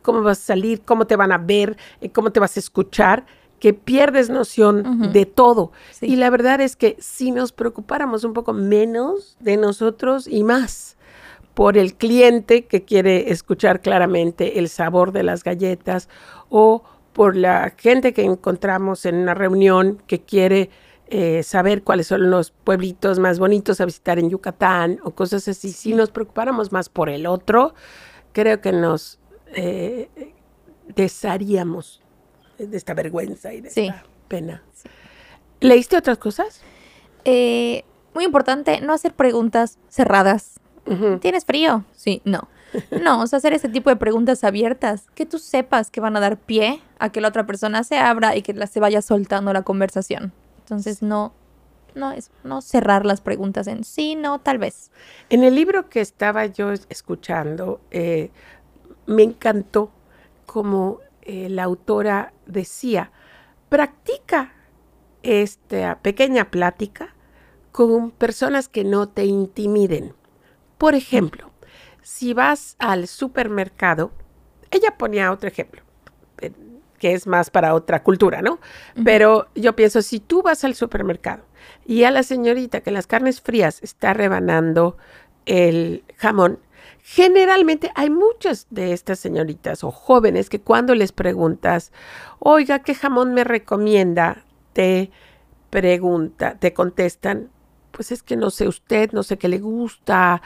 cómo 0.00 0.22
vas 0.22 0.38
a 0.38 0.42
salir, 0.42 0.80
cómo 0.80 1.06
te 1.06 1.16
van 1.16 1.32
a 1.32 1.36
ver, 1.36 1.76
eh, 2.00 2.10
cómo 2.10 2.32
te 2.32 2.40
vas 2.40 2.56
a 2.56 2.60
escuchar, 2.60 3.26
que 3.58 3.74
pierdes 3.74 4.30
noción 4.30 5.12
de 5.12 5.26
todo. 5.26 5.70
Y 6.00 6.16
la 6.16 6.30
verdad 6.30 6.62
es 6.62 6.76
que 6.76 6.96
si 6.98 7.30
nos 7.30 7.52
preocupáramos 7.52 8.24
un 8.24 8.32
poco 8.32 8.54
menos 8.54 9.36
de 9.38 9.58
nosotros 9.58 10.26
y 10.26 10.44
más 10.44 10.96
por 11.54 11.76
el 11.76 11.94
cliente 11.94 12.66
que 12.66 12.84
quiere 12.84 13.30
escuchar 13.30 13.80
claramente 13.80 14.58
el 14.58 14.68
sabor 14.68 15.12
de 15.12 15.22
las 15.22 15.44
galletas 15.44 16.08
o 16.48 16.82
por 17.12 17.36
la 17.36 17.74
gente 17.76 18.12
que 18.12 18.24
encontramos 18.24 19.04
en 19.04 19.16
una 19.16 19.34
reunión 19.34 20.02
que 20.06 20.20
quiere 20.20 20.70
eh, 21.08 21.42
saber 21.42 21.82
cuáles 21.82 22.06
son 22.06 22.30
los 22.30 22.52
pueblitos 22.52 23.18
más 23.18 23.38
bonitos 23.38 23.80
a 23.80 23.84
visitar 23.84 24.18
en 24.18 24.30
Yucatán 24.30 25.00
o 25.02 25.10
cosas 25.10 25.46
así. 25.48 25.72
Si 25.72 25.92
nos 25.92 26.10
preocupáramos 26.10 26.70
más 26.70 26.88
por 26.88 27.08
el 27.08 27.26
otro, 27.26 27.74
creo 28.32 28.60
que 28.60 28.72
nos 28.72 29.18
eh, 29.48 30.08
desharíamos 30.94 32.00
de 32.58 32.76
esta 32.76 32.94
vergüenza 32.94 33.52
y 33.52 33.60
de 33.60 33.68
esta 33.68 34.04
pena. 34.28 34.62
¿Leíste 35.60 35.96
otras 35.96 36.18
cosas? 36.18 36.62
Eh, 37.24 37.84
muy 38.14 38.24
importante, 38.24 38.80
no 38.80 38.92
hacer 38.92 39.14
preguntas 39.14 39.78
cerradas. 39.88 40.60
¿Tienes 41.20 41.44
frío? 41.44 41.84
Sí, 41.92 42.22
no. 42.24 42.48
No, 43.02 43.22
o 43.22 43.26
sea, 43.26 43.38
hacer 43.38 43.52
ese 43.52 43.68
tipo 43.68 43.90
de 43.90 43.96
preguntas 43.96 44.44
abiertas, 44.44 45.06
que 45.14 45.26
tú 45.26 45.38
sepas 45.38 45.90
que 45.90 46.00
van 46.00 46.16
a 46.16 46.20
dar 46.20 46.38
pie 46.38 46.80
a 46.98 47.10
que 47.10 47.20
la 47.20 47.28
otra 47.28 47.44
persona 47.44 47.82
se 47.82 47.98
abra 47.98 48.36
y 48.36 48.42
que 48.42 48.54
la, 48.54 48.66
se 48.66 48.78
vaya 48.78 49.02
soltando 49.02 49.52
la 49.52 49.62
conversación. 49.62 50.32
Entonces, 50.60 51.02
no, 51.02 51.32
no 51.94 52.12
es 52.12 52.30
no 52.44 52.60
cerrar 52.60 53.06
las 53.06 53.20
preguntas 53.20 53.66
en 53.66 53.84
sí, 53.84 54.14
no, 54.14 54.38
tal 54.38 54.58
vez. 54.58 54.90
En 55.30 55.42
el 55.44 55.54
libro 55.54 55.88
que 55.88 56.00
estaba 56.00 56.46
yo 56.46 56.72
escuchando, 56.88 57.80
eh, 57.90 58.30
me 59.06 59.24
encantó 59.24 59.90
como 60.46 61.00
eh, 61.22 61.48
la 61.48 61.64
autora 61.64 62.32
decía, 62.46 63.10
practica 63.68 64.52
esta 65.22 65.98
pequeña 66.00 66.50
plática 66.50 67.14
con 67.72 68.10
personas 68.10 68.68
que 68.68 68.84
no 68.84 69.08
te 69.08 69.24
intimiden. 69.26 70.14
Por 70.80 70.94
ejemplo, 70.94 71.50
si 72.00 72.32
vas 72.32 72.74
al 72.78 73.06
supermercado, 73.06 74.12
ella 74.70 74.96
ponía 74.96 75.30
otro 75.30 75.46
ejemplo, 75.46 75.82
eh, 76.40 76.52
que 76.98 77.12
es 77.12 77.26
más 77.26 77.50
para 77.50 77.74
otra 77.74 78.02
cultura, 78.02 78.40
¿no? 78.40 78.60
Pero 79.04 79.48
yo 79.54 79.76
pienso, 79.76 80.00
si 80.00 80.20
tú 80.20 80.42
vas 80.42 80.64
al 80.64 80.74
supermercado 80.74 81.44
y 81.84 82.04
a 82.04 82.10
la 82.10 82.22
señorita 82.22 82.80
que 82.80 82.92
las 82.92 83.06
carnes 83.06 83.42
frías 83.42 83.82
está 83.82 84.14
rebanando 84.14 84.96
el 85.44 86.02
jamón, 86.16 86.60
Generalmente 87.02 87.90
hay 87.94 88.08
muchas 88.10 88.66
de 88.70 88.92
estas 88.92 89.18
señoritas 89.18 89.84
o 89.84 89.90
jóvenes 89.90 90.48
que 90.48 90.60
cuando 90.60 90.94
les 90.94 91.12
preguntas, 91.12 91.92
oiga, 92.38 92.80
¿qué 92.80 92.94
jamón 92.94 93.32
me 93.34 93.42
recomienda? 93.42 94.44
Te 94.74 95.10
pregunta, 95.70 96.58
te 96.58 96.72
contestan, 96.72 97.50
pues 98.00 98.12
es 98.12 98.22
que 98.22 98.34
no 98.34 98.48
sé 98.48 98.66
usted, 98.66 99.12
no 99.12 99.22
sé 99.22 99.36
qué 99.36 99.46
le 99.46 99.58
gusta, 99.58 100.40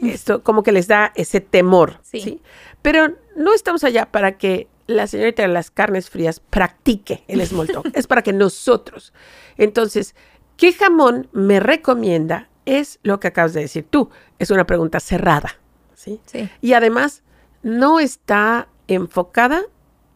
esto 0.00 0.44
como 0.44 0.62
que 0.62 0.70
les 0.70 0.86
da 0.86 1.10
ese 1.16 1.40
temor, 1.40 1.98
sí. 2.02 2.40
Pero 2.82 3.16
no 3.34 3.52
estamos 3.52 3.82
allá 3.82 4.12
para 4.12 4.38
que 4.38 4.68
la 4.86 5.08
señorita 5.08 5.42
de 5.42 5.48
las 5.48 5.72
carnes 5.72 6.08
frías 6.08 6.38
practique 6.38 7.24
el 7.26 7.44
small 7.44 7.66
talk, 7.72 7.90
es 7.94 8.06
para 8.06 8.22
que 8.22 8.32
nosotros. 8.32 9.12
Entonces, 9.56 10.14
¿qué 10.56 10.72
jamón 10.72 11.26
me 11.32 11.58
recomienda? 11.58 12.48
Es 12.64 13.00
lo 13.02 13.18
que 13.18 13.26
acabas 13.26 13.54
de 13.54 13.62
decir 13.62 13.88
tú, 13.90 14.10
es 14.38 14.52
una 14.52 14.64
pregunta 14.64 15.00
cerrada, 15.00 15.58
¿sí? 15.94 16.20
sí. 16.26 16.48
Y 16.60 16.74
además 16.74 17.24
no 17.64 17.98
está 17.98 18.68
enfocada 18.86 19.62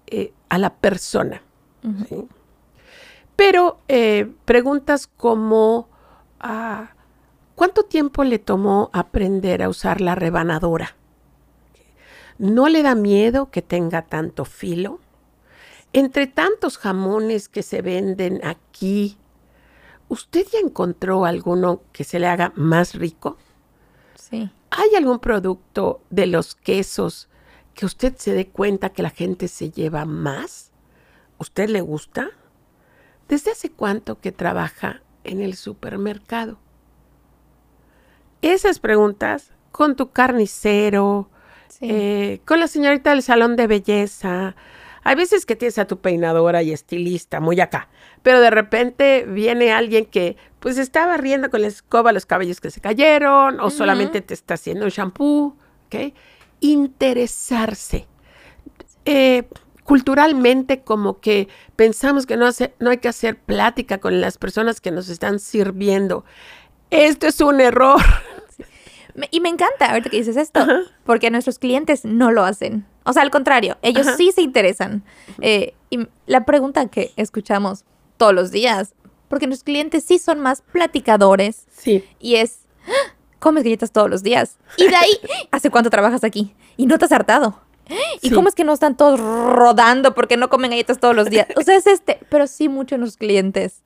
eh, 0.06 0.32
a 0.48 0.58
la 0.58 0.76
persona, 0.76 1.42
¿sí? 2.08 2.28
Pero 3.34 3.80
eh, 3.88 4.30
preguntas 4.44 5.08
como, 5.08 5.88
ah, 6.40 6.90
¿cuánto 7.55 7.85
tiempo 7.85 8.24
le 8.24 8.38
tomó 8.38 8.90
aprender 8.92 9.62
a 9.62 9.68
usar 9.68 10.01
la 10.01 10.14
rebanadora? 10.14 10.96
¿No 12.38 12.68
le 12.68 12.83
da 12.83 12.94
miedo 12.94 13.51
que 13.51 13.62
tenga 13.62 14.03
tanto 14.03 14.44
filo? 14.44 15.01
Entre 15.92 16.27
tantos 16.27 16.79
jamones 16.79 17.48
que 17.48 17.62
se 17.62 17.83
venden 17.83 18.44
aquí, 18.44 19.16
¿usted 20.09 20.46
ya 20.53 20.59
encontró 20.61 21.24
alguno 21.24 21.83
que 21.92 22.05
se 22.05 22.18
le 22.18 22.27
haga 22.27 22.53
más 22.55 22.94
rico? 22.94 23.38
Sí. 24.14 24.51
¿Hay 24.70 24.94
algún 24.96 25.18
producto 25.18 26.03
de 26.11 26.27
los 26.27 26.55
quesos 26.55 27.29
que 27.74 27.87
usted 27.87 28.16
se 28.16 28.35
dé 28.35 28.48
cuenta 28.48 28.90
que 28.90 29.03
la 29.03 29.11
gente 29.11 29.48
se 29.48 29.70
lleva 29.70 30.05
más? 30.05 30.70
¿Usted 31.38 31.68
le 31.70 31.81
gusta? 31.81 32.31
¿Desde 33.29 33.51
hace 33.51 33.70
cuánto 33.70 34.20
que 34.20 34.33
trabaja 34.33 35.03
en 35.28 35.42
el 35.42 35.54
supermercado? 35.54 36.58
Esas 38.42 38.78
preguntas 38.78 39.52
con 39.72 39.96
tu 39.96 40.10
carnicero, 40.10 41.28
eh, 41.80 42.40
con 42.44 42.60
la 42.60 42.68
señorita 42.68 43.10
del 43.10 43.22
salón 43.22 43.56
de 43.56 43.66
belleza. 43.66 44.56
Hay 45.04 45.14
veces 45.14 45.46
que 45.46 45.56
tienes 45.56 45.78
a 45.78 45.86
tu 45.86 45.98
peinadora 46.00 46.62
y 46.62 46.72
estilista 46.72 47.40
muy 47.40 47.60
acá, 47.60 47.88
pero 48.22 48.40
de 48.40 48.50
repente 48.50 49.24
viene 49.26 49.72
alguien 49.72 50.04
que 50.04 50.36
pues 50.60 50.76
estaba 50.78 51.16
riendo 51.16 51.50
con 51.50 51.62
la 51.62 51.68
escoba 51.68 52.12
los 52.12 52.26
cabellos 52.26 52.60
que 52.60 52.70
se 52.70 52.80
cayeron 52.80 53.60
o 53.60 53.70
solamente 53.70 54.20
te 54.20 54.34
está 54.34 54.54
haciendo 54.54 54.84
un 54.84 54.90
shampoo, 54.90 55.56
¿ok? 55.86 56.12
Interesarse. 56.60 58.06
Eh, 59.04 59.48
culturalmente 59.88 60.83
como 60.83 61.18
que 61.18 61.48
pensamos 61.74 62.27
que 62.27 62.37
no, 62.37 62.44
hace, 62.44 62.74
no 62.79 62.90
hay 62.90 62.98
que 62.98 63.09
hacer 63.09 63.38
plática 63.38 63.96
con 63.96 64.20
las 64.20 64.37
personas 64.37 64.83
que 64.83 64.90
nos 64.90 65.09
están 65.09 65.38
sirviendo. 65.38 66.27
Esto 66.90 67.27
es 67.27 67.40
un 67.40 67.62
error. 67.62 67.98
Y 69.31 69.40
me 69.40 69.48
encanta 69.48 69.90
ahorita 69.90 70.11
que 70.11 70.18
dices 70.18 70.37
esto, 70.37 70.61
porque 71.05 71.31
nuestros 71.31 71.59
clientes 71.59 72.05
no 72.05 72.31
lo 72.31 72.44
hacen. 72.44 72.87
O 73.05 73.14
sea, 73.14 73.22
al 73.22 73.31
contrario, 73.31 73.79
ellos 73.81 74.07
sí 74.18 74.31
se 74.31 74.42
interesan. 74.42 75.03
Eh, 75.40 75.72
y 75.88 76.07
la 76.27 76.44
pregunta 76.44 76.87
que 76.88 77.11
escuchamos 77.16 77.87
todos 78.18 78.35
los 78.35 78.51
días, 78.51 78.94
porque 79.29 79.46
nuestros 79.46 79.64
clientes 79.64 80.05
sí 80.05 80.18
son 80.18 80.38
más 80.38 80.61
platicadores. 80.61 81.66
Sí. 81.70 82.05
Y 82.20 82.37
es, 82.37 82.66
¡Ah! 82.87 83.14
comes 83.38 83.64
galletas 83.64 83.90
todos 83.90 84.11
los 84.11 84.22
días. 84.22 84.59
Y 84.77 84.87
de 84.87 84.96
ahí, 84.96 85.18
¿hace 85.51 85.70
cuánto 85.70 85.88
trabajas 85.88 86.24
aquí? 86.24 86.55
Y 86.77 86.85
no 86.85 86.98
te 86.98 87.07
has 87.07 87.12
hartado. 87.12 87.66
¿Y 88.22 88.31
cómo 88.31 88.48
es 88.48 88.55
que 88.55 88.64
no 88.64 88.72
están 88.72 88.96
todos 88.96 89.20
rodando 89.20 90.14
porque 90.14 90.37
no 90.37 90.48
comen 90.48 90.70
galletas 90.70 90.98
todos 90.98 91.14
los 91.14 91.31
días? 91.31 91.46
O 91.57 91.62
sea, 91.62 91.77
es 91.77 91.87
este, 91.87 92.20
pero 92.29 92.46
sí 92.46 92.68
muchos 92.68 92.98
de 92.98 93.05
los 93.05 93.16
clientes 93.16 93.83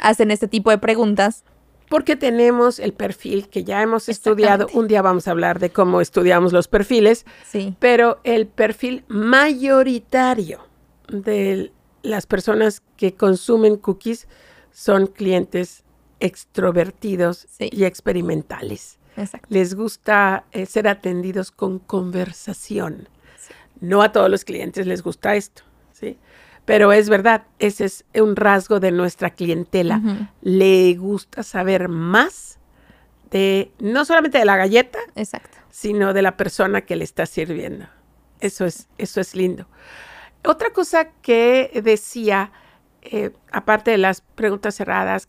hacen 0.00 0.30
este 0.30 0.48
tipo 0.48 0.70
de 0.70 0.78
preguntas. 0.78 1.44
Porque 1.88 2.16
tenemos 2.16 2.80
el 2.80 2.92
perfil 2.92 3.48
que 3.48 3.64
ya 3.64 3.80
hemos 3.80 4.10
estudiado. 4.10 4.66
Un 4.74 4.88
día 4.88 5.00
vamos 5.00 5.26
a 5.26 5.30
hablar 5.30 5.58
de 5.58 5.70
cómo 5.70 6.02
estudiamos 6.02 6.52
los 6.52 6.68
perfiles. 6.68 7.24
Sí. 7.46 7.74
Pero 7.78 8.20
el 8.24 8.46
perfil 8.46 9.04
mayoritario 9.08 10.60
de 11.08 11.72
las 12.02 12.26
personas 12.26 12.82
que 12.98 13.14
consumen 13.14 13.76
cookies 13.76 14.28
son 14.70 15.06
clientes 15.06 15.82
extrovertidos 16.20 17.46
y 17.58 17.84
experimentales. 17.84 18.98
Exacto. 19.16 19.48
Les 19.50 19.74
gusta 19.74 20.44
eh, 20.52 20.66
ser 20.66 20.88
atendidos 20.88 21.50
con 21.50 21.78
conversación. 21.78 23.08
No 23.80 24.02
a 24.02 24.12
todos 24.12 24.30
los 24.30 24.44
clientes 24.44 24.86
les 24.86 25.02
gusta 25.02 25.34
esto, 25.36 25.62
¿sí? 25.92 26.18
Pero 26.64 26.92
es 26.92 27.08
verdad, 27.08 27.44
ese 27.58 27.86
es 27.86 28.04
un 28.14 28.36
rasgo 28.36 28.78
de 28.78 28.92
nuestra 28.92 29.30
clientela. 29.30 30.28
Le 30.42 30.94
gusta 30.96 31.42
saber 31.42 31.88
más 31.88 32.58
de, 33.30 33.72
no 33.78 34.04
solamente 34.04 34.38
de 34.38 34.44
la 34.44 34.56
galleta, 34.56 34.98
Exacto. 35.14 35.56
sino 35.70 36.12
de 36.12 36.22
la 36.22 36.36
persona 36.36 36.82
que 36.82 36.96
le 36.96 37.04
está 37.04 37.24
sirviendo. 37.24 37.86
Eso 38.40 38.66
es, 38.66 38.86
eso 38.98 39.20
es 39.20 39.34
lindo. 39.34 39.66
Otra 40.44 40.70
cosa 40.70 41.08
que 41.22 41.80
decía, 41.82 42.52
eh, 43.02 43.30
aparte 43.50 43.90
de 43.90 43.98
las 43.98 44.20
preguntas 44.20 44.74
cerradas, 44.74 45.26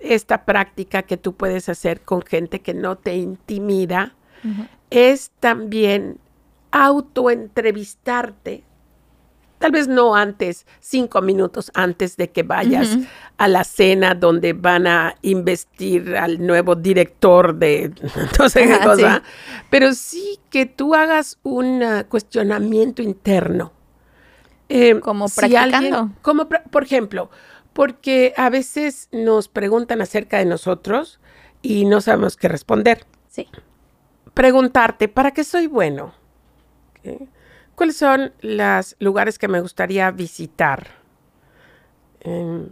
esta 0.00 0.44
práctica 0.44 1.02
que 1.02 1.16
tú 1.16 1.34
puedes 1.34 1.68
hacer 1.68 2.00
con 2.02 2.22
gente 2.22 2.60
que 2.60 2.74
no 2.74 2.96
te 2.96 3.16
intimida, 3.16 4.14
es 4.88 5.32
también 5.40 6.18
autoentrevistarte, 6.70 8.64
tal 9.58 9.72
vez 9.72 9.88
no 9.88 10.14
antes, 10.14 10.66
cinco 10.80 11.20
minutos 11.20 11.70
antes 11.74 12.16
de 12.16 12.30
que 12.30 12.42
vayas 12.42 12.96
a 13.36 13.46
la 13.46 13.64
cena 13.64 14.14
donde 14.14 14.52
van 14.54 14.86
a 14.86 15.16
investir 15.22 16.16
al 16.16 16.44
nuevo 16.44 16.74
director 16.74 17.54
de 17.54 17.92
no 18.38 18.48
sé 18.48 18.66
qué 18.66 18.78
cosa, 18.78 19.22
pero 19.68 19.92
sí 19.94 20.38
que 20.48 20.66
tú 20.66 20.94
hagas 20.94 21.38
un 21.42 21.82
uh, 21.82 22.04
cuestionamiento 22.08 23.02
interno. 23.02 23.72
Eh, 24.72 25.00
como 25.00 25.26
practicando. 25.28 26.10
como, 26.22 26.48
por 26.48 26.84
ejemplo, 26.84 27.28
porque 27.72 28.32
a 28.36 28.50
veces 28.50 29.08
nos 29.10 29.48
preguntan 29.48 30.00
acerca 30.00 30.38
de 30.38 30.44
nosotros 30.44 31.20
y 31.60 31.84
no 31.86 32.00
sabemos 32.00 32.36
qué 32.36 32.48
responder. 32.48 33.04
Sí. 33.28 33.48
Preguntarte, 34.32 35.08
¿para 35.08 35.32
qué 35.32 35.44
soy 35.44 35.66
bueno? 35.66 36.14
¿Cuáles 37.74 37.96
son 37.96 38.32
los 38.40 38.96
lugares 38.98 39.38
que 39.38 39.48
me 39.48 39.60
gustaría 39.60 40.10
visitar? 40.10 40.88
Em, 42.20 42.68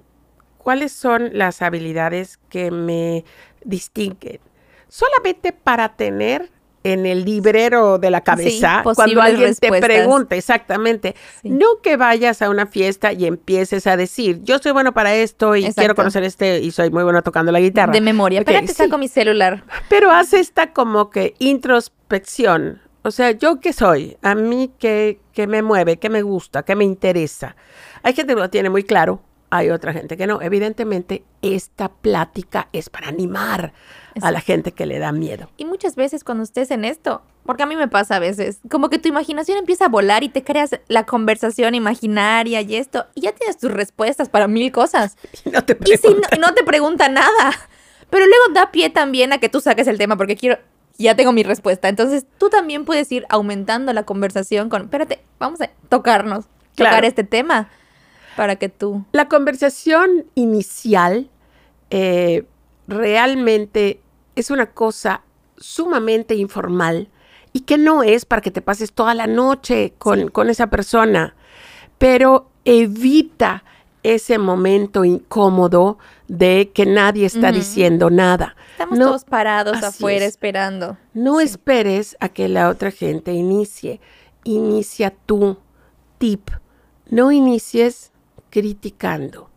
¿Cuáles 0.58 0.92
son 0.92 1.30
las 1.32 1.62
habilidades 1.62 2.38
que 2.50 2.70
me 2.70 3.24
distinguen? 3.64 4.40
Solamente 4.88 5.52
para 5.52 5.96
tener 5.96 6.50
en 6.84 7.06
el 7.06 7.24
librero 7.24 7.98
de 7.98 8.10
la 8.10 8.22
cabeza 8.22 8.82
cuando 8.82 9.20
alguien 9.20 9.54
te 9.54 9.80
pregunta, 9.80 10.36
exactamente. 10.36 11.14
No 11.42 11.80
que 11.82 11.96
vayas 11.96 12.42
a 12.42 12.50
una 12.50 12.66
fiesta 12.66 13.12
y 13.12 13.26
empieces 13.26 13.86
a 13.86 13.96
decir, 13.96 14.42
yo 14.42 14.58
soy 14.58 14.72
bueno 14.72 14.92
para 14.92 15.14
esto 15.14 15.56
y 15.56 15.72
quiero 15.72 15.94
conocer 15.94 16.24
este 16.24 16.60
y 16.60 16.70
soy 16.70 16.90
muy 16.90 17.02
bueno 17.02 17.22
tocando 17.22 17.52
la 17.52 17.60
guitarra. 17.60 17.92
De 17.92 18.00
memoria. 18.00 18.42
Okay, 18.42 18.56
Espérate, 18.56 18.74
saco 18.74 18.98
mi 18.98 19.08
celular. 19.08 19.64
Pero 19.88 20.10
haz 20.10 20.32
esta 20.32 20.72
como 20.72 21.10
que 21.10 21.34
introspección. 21.38 22.80
O 23.02 23.10
sea, 23.10 23.30
¿yo 23.30 23.60
qué 23.60 23.72
soy? 23.72 24.16
A 24.22 24.34
mí, 24.34 24.72
¿qué, 24.78 25.18
me 25.46 25.62
mueve? 25.62 25.98
¿Qué 25.98 26.10
me 26.10 26.22
gusta? 26.22 26.64
¿Qué 26.64 26.74
me 26.74 26.84
interesa? 26.84 27.56
Hay 28.02 28.14
gente 28.14 28.34
que 28.34 28.40
lo 28.40 28.50
tiene 28.50 28.70
muy 28.70 28.82
claro, 28.82 29.22
hay 29.50 29.70
otra 29.70 29.92
gente 29.92 30.16
que 30.16 30.26
no. 30.26 30.42
Evidentemente, 30.42 31.24
esta 31.40 31.88
plática 31.88 32.68
es 32.72 32.90
para 32.90 33.08
animar 33.08 33.72
a 34.20 34.30
la 34.32 34.40
gente 34.40 34.72
que 34.72 34.84
le 34.84 34.98
da 34.98 35.12
miedo. 35.12 35.48
Y 35.56 35.64
muchas 35.64 35.94
veces 35.94 36.24
cuando 36.24 36.42
estés 36.42 36.70
en 36.72 36.84
esto, 36.84 37.22
porque 37.46 37.62
a 37.62 37.66
mí 37.66 37.76
me 37.76 37.88
pasa 37.88 38.16
a 38.16 38.18
veces, 38.18 38.58
como 38.68 38.90
que 38.90 38.98
tu 38.98 39.08
imaginación 39.08 39.58
empieza 39.58 39.86
a 39.86 39.88
volar 39.88 40.24
y 40.24 40.28
te 40.28 40.42
creas 40.42 40.78
la 40.88 41.06
conversación 41.06 41.74
imaginaria 41.74 42.60
y 42.62 42.76
esto, 42.76 43.06
y 43.14 43.22
ya 43.22 43.32
tienes 43.32 43.58
tus 43.58 43.70
respuestas 43.70 44.28
para 44.28 44.48
mil 44.48 44.72
cosas. 44.72 45.16
Y 45.44 45.50
no 45.50 45.64
te 45.64 45.78
Y 45.86 45.96
si 45.96 46.08
no 46.38 46.52
te 46.52 46.64
pregunta 46.64 47.08
nada. 47.08 47.52
Pero 48.10 48.26
luego 48.26 48.54
da 48.54 48.70
pie 48.70 48.90
también 48.90 49.32
a 49.32 49.38
que 49.38 49.48
tú 49.48 49.60
saques 49.60 49.86
el 49.86 49.98
tema, 49.98 50.16
porque 50.16 50.36
quiero, 50.36 50.58
ya 51.04 51.14
tengo 51.14 51.32
mi 51.32 51.42
respuesta. 51.42 51.88
Entonces 51.88 52.26
tú 52.38 52.50
también 52.50 52.84
puedes 52.84 53.10
ir 53.12 53.24
aumentando 53.28 53.92
la 53.92 54.02
conversación 54.02 54.68
con, 54.68 54.82
espérate, 54.82 55.20
vamos 55.38 55.60
a 55.60 55.70
tocarnos, 55.88 56.46
tocar 56.74 57.04
este 57.04 57.24
tema 57.24 57.68
para 58.36 58.56
que 58.56 58.68
tú... 58.68 59.04
La 59.12 59.28
conversación 59.28 60.26
inicial 60.34 61.30
eh, 61.90 62.44
realmente 62.86 64.00
es 64.34 64.50
una 64.50 64.66
cosa 64.66 65.22
sumamente 65.56 66.34
informal 66.34 67.08
y 67.52 67.60
que 67.60 67.78
no 67.78 68.02
es 68.02 68.24
para 68.24 68.42
que 68.42 68.50
te 68.50 68.62
pases 68.62 68.92
toda 68.92 69.14
la 69.14 69.26
noche 69.26 69.94
con, 69.98 70.28
con 70.28 70.50
esa 70.50 70.68
persona, 70.68 71.34
pero 71.98 72.50
evita 72.64 73.64
ese 74.02 74.38
momento 74.38 75.04
incómodo 75.04 75.98
de 76.28 76.70
que 76.72 76.86
nadie 76.86 77.26
está 77.26 77.50
diciendo 77.50 78.10
nada. 78.10 78.54
Estamos 78.78 78.98
todos 79.00 79.24
parados 79.24 79.82
afuera 79.82 80.24
esperando. 80.24 80.98
No 81.12 81.40
esperes 81.40 82.16
a 82.20 82.28
que 82.28 82.48
la 82.48 82.68
otra 82.68 82.92
gente 82.92 83.32
inicie. 83.32 84.00
Inicia 84.44 85.12
tú. 85.26 85.58
Tip. 86.18 86.48
No 87.10 87.32
inicies 87.32 88.12
criticando. 88.50 89.50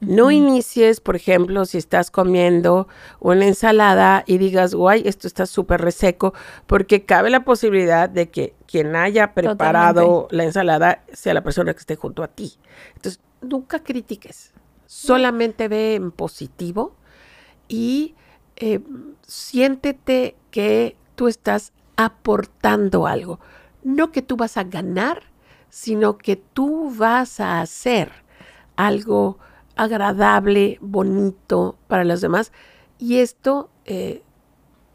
No 0.00 0.30
inicies, 0.30 1.00
por 1.00 1.14
ejemplo, 1.14 1.66
si 1.66 1.76
estás 1.76 2.10
comiendo 2.10 2.88
una 3.20 3.44
ensalada 3.44 4.24
y 4.26 4.38
digas, 4.38 4.74
guay, 4.74 5.02
esto 5.04 5.26
está 5.26 5.44
súper 5.44 5.82
reseco, 5.82 6.32
porque 6.66 7.04
cabe 7.04 7.28
la 7.28 7.44
posibilidad 7.44 8.08
de 8.08 8.30
que 8.30 8.54
quien 8.66 8.96
haya 8.96 9.34
preparado 9.34 10.26
la 10.30 10.44
ensalada 10.44 11.04
sea 11.12 11.34
la 11.34 11.42
persona 11.42 11.74
que 11.74 11.80
esté 11.80 11.96
junto 11.96 12.22
a 12.22 12.28
ti. 12.28 12.54
Entonces, 12.94 13.20
nunca 13.42 13.80
critiques, 13.82 14.54
solamente 14.86 15.68
ve 15.68 15.96
en 15.96 16.12
positivo 16.12 16.94
y 17.68 18.14
eh, 18.60 18.80
siéntete 19.26 20.36
que 20.50 20.96
tú 21.14 21.28
estás 21.28 21.72
aportando 21.96 23.06
algo. 23.06 23.40
No 23.82 24.10
que 24.12 24.22
tú 24.22 24.36
vas 24.36 24.56
a 24.56 24.64
ganar, 24.64 25.22
sino 25.70 26.18
que 26.18 26.36
tú 26.36 26.92
vas 26.94 27.40
a 27.40 27.60
hacer 27.60 28.10
algo 28.76 29.38
agradable, 29.76 30.78
bonito 30.80 31.76
para 31.86 32.04
los 32.04 32.20
demás. 32.20 32.52
Y 32.98 33.18
esto 33.18 33.70
eh, 33.84 34.22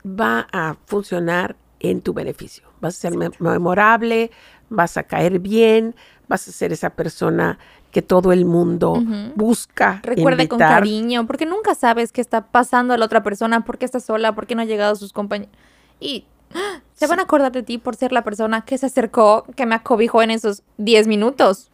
va 0.05 0.47
a 0.51 0.75
funcionar 0.85 1.55
en 1.79 2.01
tu 2.01 2.13
beneficio. 2.13 2.67
Vas 2.81 2.95
a 2.97 3.09
ser 3.09 3.13
memorable, 3.39 4.31
vas 4.69 4.97
a 4.97 5.03
caer 5.03 5.39
bien, 5.39 5.95
vas 6.27 6.47
a 6.47 6.51
ser 6.51 6.73
esa 6.73 6.91
persona 6.91 7.59
que 7.93 8.01
todo 8.01 8.33
el 8.33 8.43
mundo 8.43 9.01
busca. 9.35 10.01
Recuerde 10.03 10.49
con 10.49 10.57
cariño, 10.57 11.27
porque 11.27 11.45
nunca 11.45 11.75
sabes 11.75 12.11
qué 12.11 12.21
está 12.21 12.47
pasando 12.47 12.95
a 12.95 12.97
la 12.97 13.05
otra 13.05 13.21
persona, 13.21 13.63
por 13.63 13.77
qué 13.77 13.85
está 13.85 13.99
sola, 13.99 14.33
por 14.33 14.47
qué 14.47 14.55
no 14.55 14.63
ha 14.63 14.65
llegado 14.65 14.95
sus 14.95 15.13
compañeros. 15.13 15.53
Y 15.99 16.25
¡ah! 16.55 16.81
se 16.95 17.05
van 17.05 17.19
a 17.19 17.23
acordar 17.23 17.51
de 17.51 17.61
ti 17.61 17.77
por 17.77 17.95
ser 17.95 18.11
la 18.11 18.23
persona 18.23 18.65
que 18.65 18.79
se 18.79 18.87
acercó, 18.87 19.45
que 19.55 19.67
me 19.67 19.75
acobijó 19.75 20.23
en 20.23 20.31
esos 20.31 20.63
10 20.79 21.05
minutos. 21.05 21.69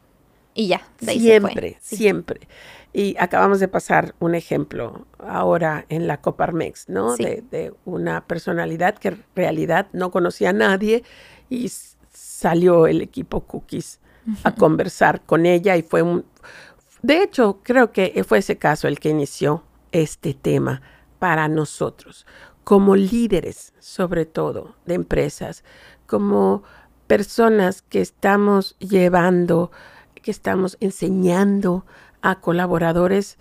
Y 0.54 0.68
ya, 0.68 0.82
siempre, 1.00 1.78
siempre. 1.80 2.42
Y 2.92 3.16
acabamos 3.18 3.62
de 3.62 3.70
pasar 3.70 4.14
un 4.20 4.36
ejemplo 4.36 5.06
ahora 5.20 5.86
en 5.88 6.06
la 6.06 6.18
Coparmex, 6.18 6.90
¿no? 6.90 7.16
De, 7.16 7.46
de, 7.50 7.74
una 7.86 8.26
personalidad 8.26 8.98
que 8.98 9.10
en 9.10 9.24
realidad 9.38 9.88
no 9.94 10.12
conocía 10.12 10.50
a 10.50 10.54
nadie 10.54 11.04
y 11.50 11.72
salió 12.12 12.88
el 12.88 13.02
equipo 13.02 13.42
Cookies 13.42 14.00
a 14.44 14.54
conversar 14.54 15.22
con 15.22 15.46
ella 15.46 15.76
y 15.78 15.82
fue 15.82 16.02
un... 16.02 16.26
De 17.02 17.24
hecho, 17.24 17.60
creo 17.64 17.92
que 17.92 18.24
fue 18.28 18.40
ese 18.40 18.58
caso 18.58 18.88
el 18.88 19.00
que 19.00 19.10
inició 19.10 19.64
este 19.92 20.34
tema 20.34 20.82
para 21.18 21.48
nosotros, 21.48 22.26
como 22.64 22.96
líderes, 22.96 23.74
sobre 23.80 24.26
todo, 24.26 24.76
de 24.86 24.96
empresas, 24.96 25.64
como 26.06 26.64
personas 27.08 27.82
que 27.82 28.02
estamos 28.02 28.76
llevando, 28.80 29.72
que 30.16 30.32
estamos 30.32 30.78
enseñando 30.80 31.86
a 32.22 32.40
colaboradores, 32.40 33.38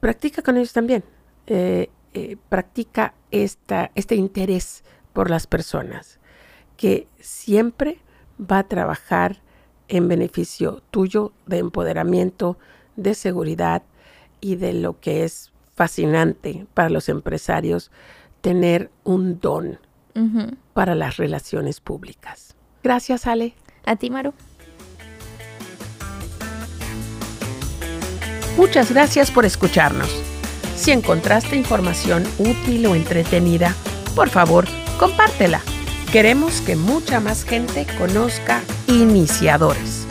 practica 0.00 0.42
con 0.42 0.56
ellos 0.56 0.72
también. 0.72 1.04
Eh, 1.46 1.90
eh, 2.12 2.36
practica 2.48 3.14
esta, 3.30 3.92
este 3.94 4.16
interés 4.16 4.82
por 5.12 5.30
las 5.30 5.46
personas, 5.46 6.18
que 6.76 7.06
siempre 7.20 8.00
va 8.40 8.58
a 8.58 8.68
trabajar 8.68 9.42
en 9.90 10.08
beneficio 10.08 10.82
tuyo 10.90 11.32
de 11.46 11.58
empoderamiento, 11.58 12.56
de 12.96 13.14
seguridad 13.14 13.82
y 14.40 14.56
de 14.56 14.72
lo 14.72 14.98
que 15.00 15.24
es 15.24 15.52
fascinante 15.74 16.66
para 16.74 16.88
los 16.90 17.08
empresarios, 17.08 17.90
tener 18.40 18.90
un 19.04 19.40
don 19.40 19.78
para 20.74 20.94
las 20.94 21.16
relaciones 21.16 21.80
públicas. 21.80 22.54
Gracias, 22.82 23.26
Ale. 23.26 23.54
A 23.84 23.96
ti, 23.96 24.10
Maru. 24.10 24.34
Muchas 28.56 28.92
gracias 28.92 29.30
por 29.30 29.46
escucharnos. 29.46 30.10
Si 30.76 30.90
encontraste 30.90 31.56
información 31.56 32.24
útil 32.38 32.86
o 32.86 32.94
entretenida, 32.94 33.74
por 34.14 34.28
favor, 34.28 34.66
compártela. 34.98 35.62
Queremos 36.12 36.60
que 36.62 36.74
mucha 36.74 37.20
más 37.20 37.44
gente 37.44 37.86
conozca 37.96 38.62
iniciadores. 38.88 40.09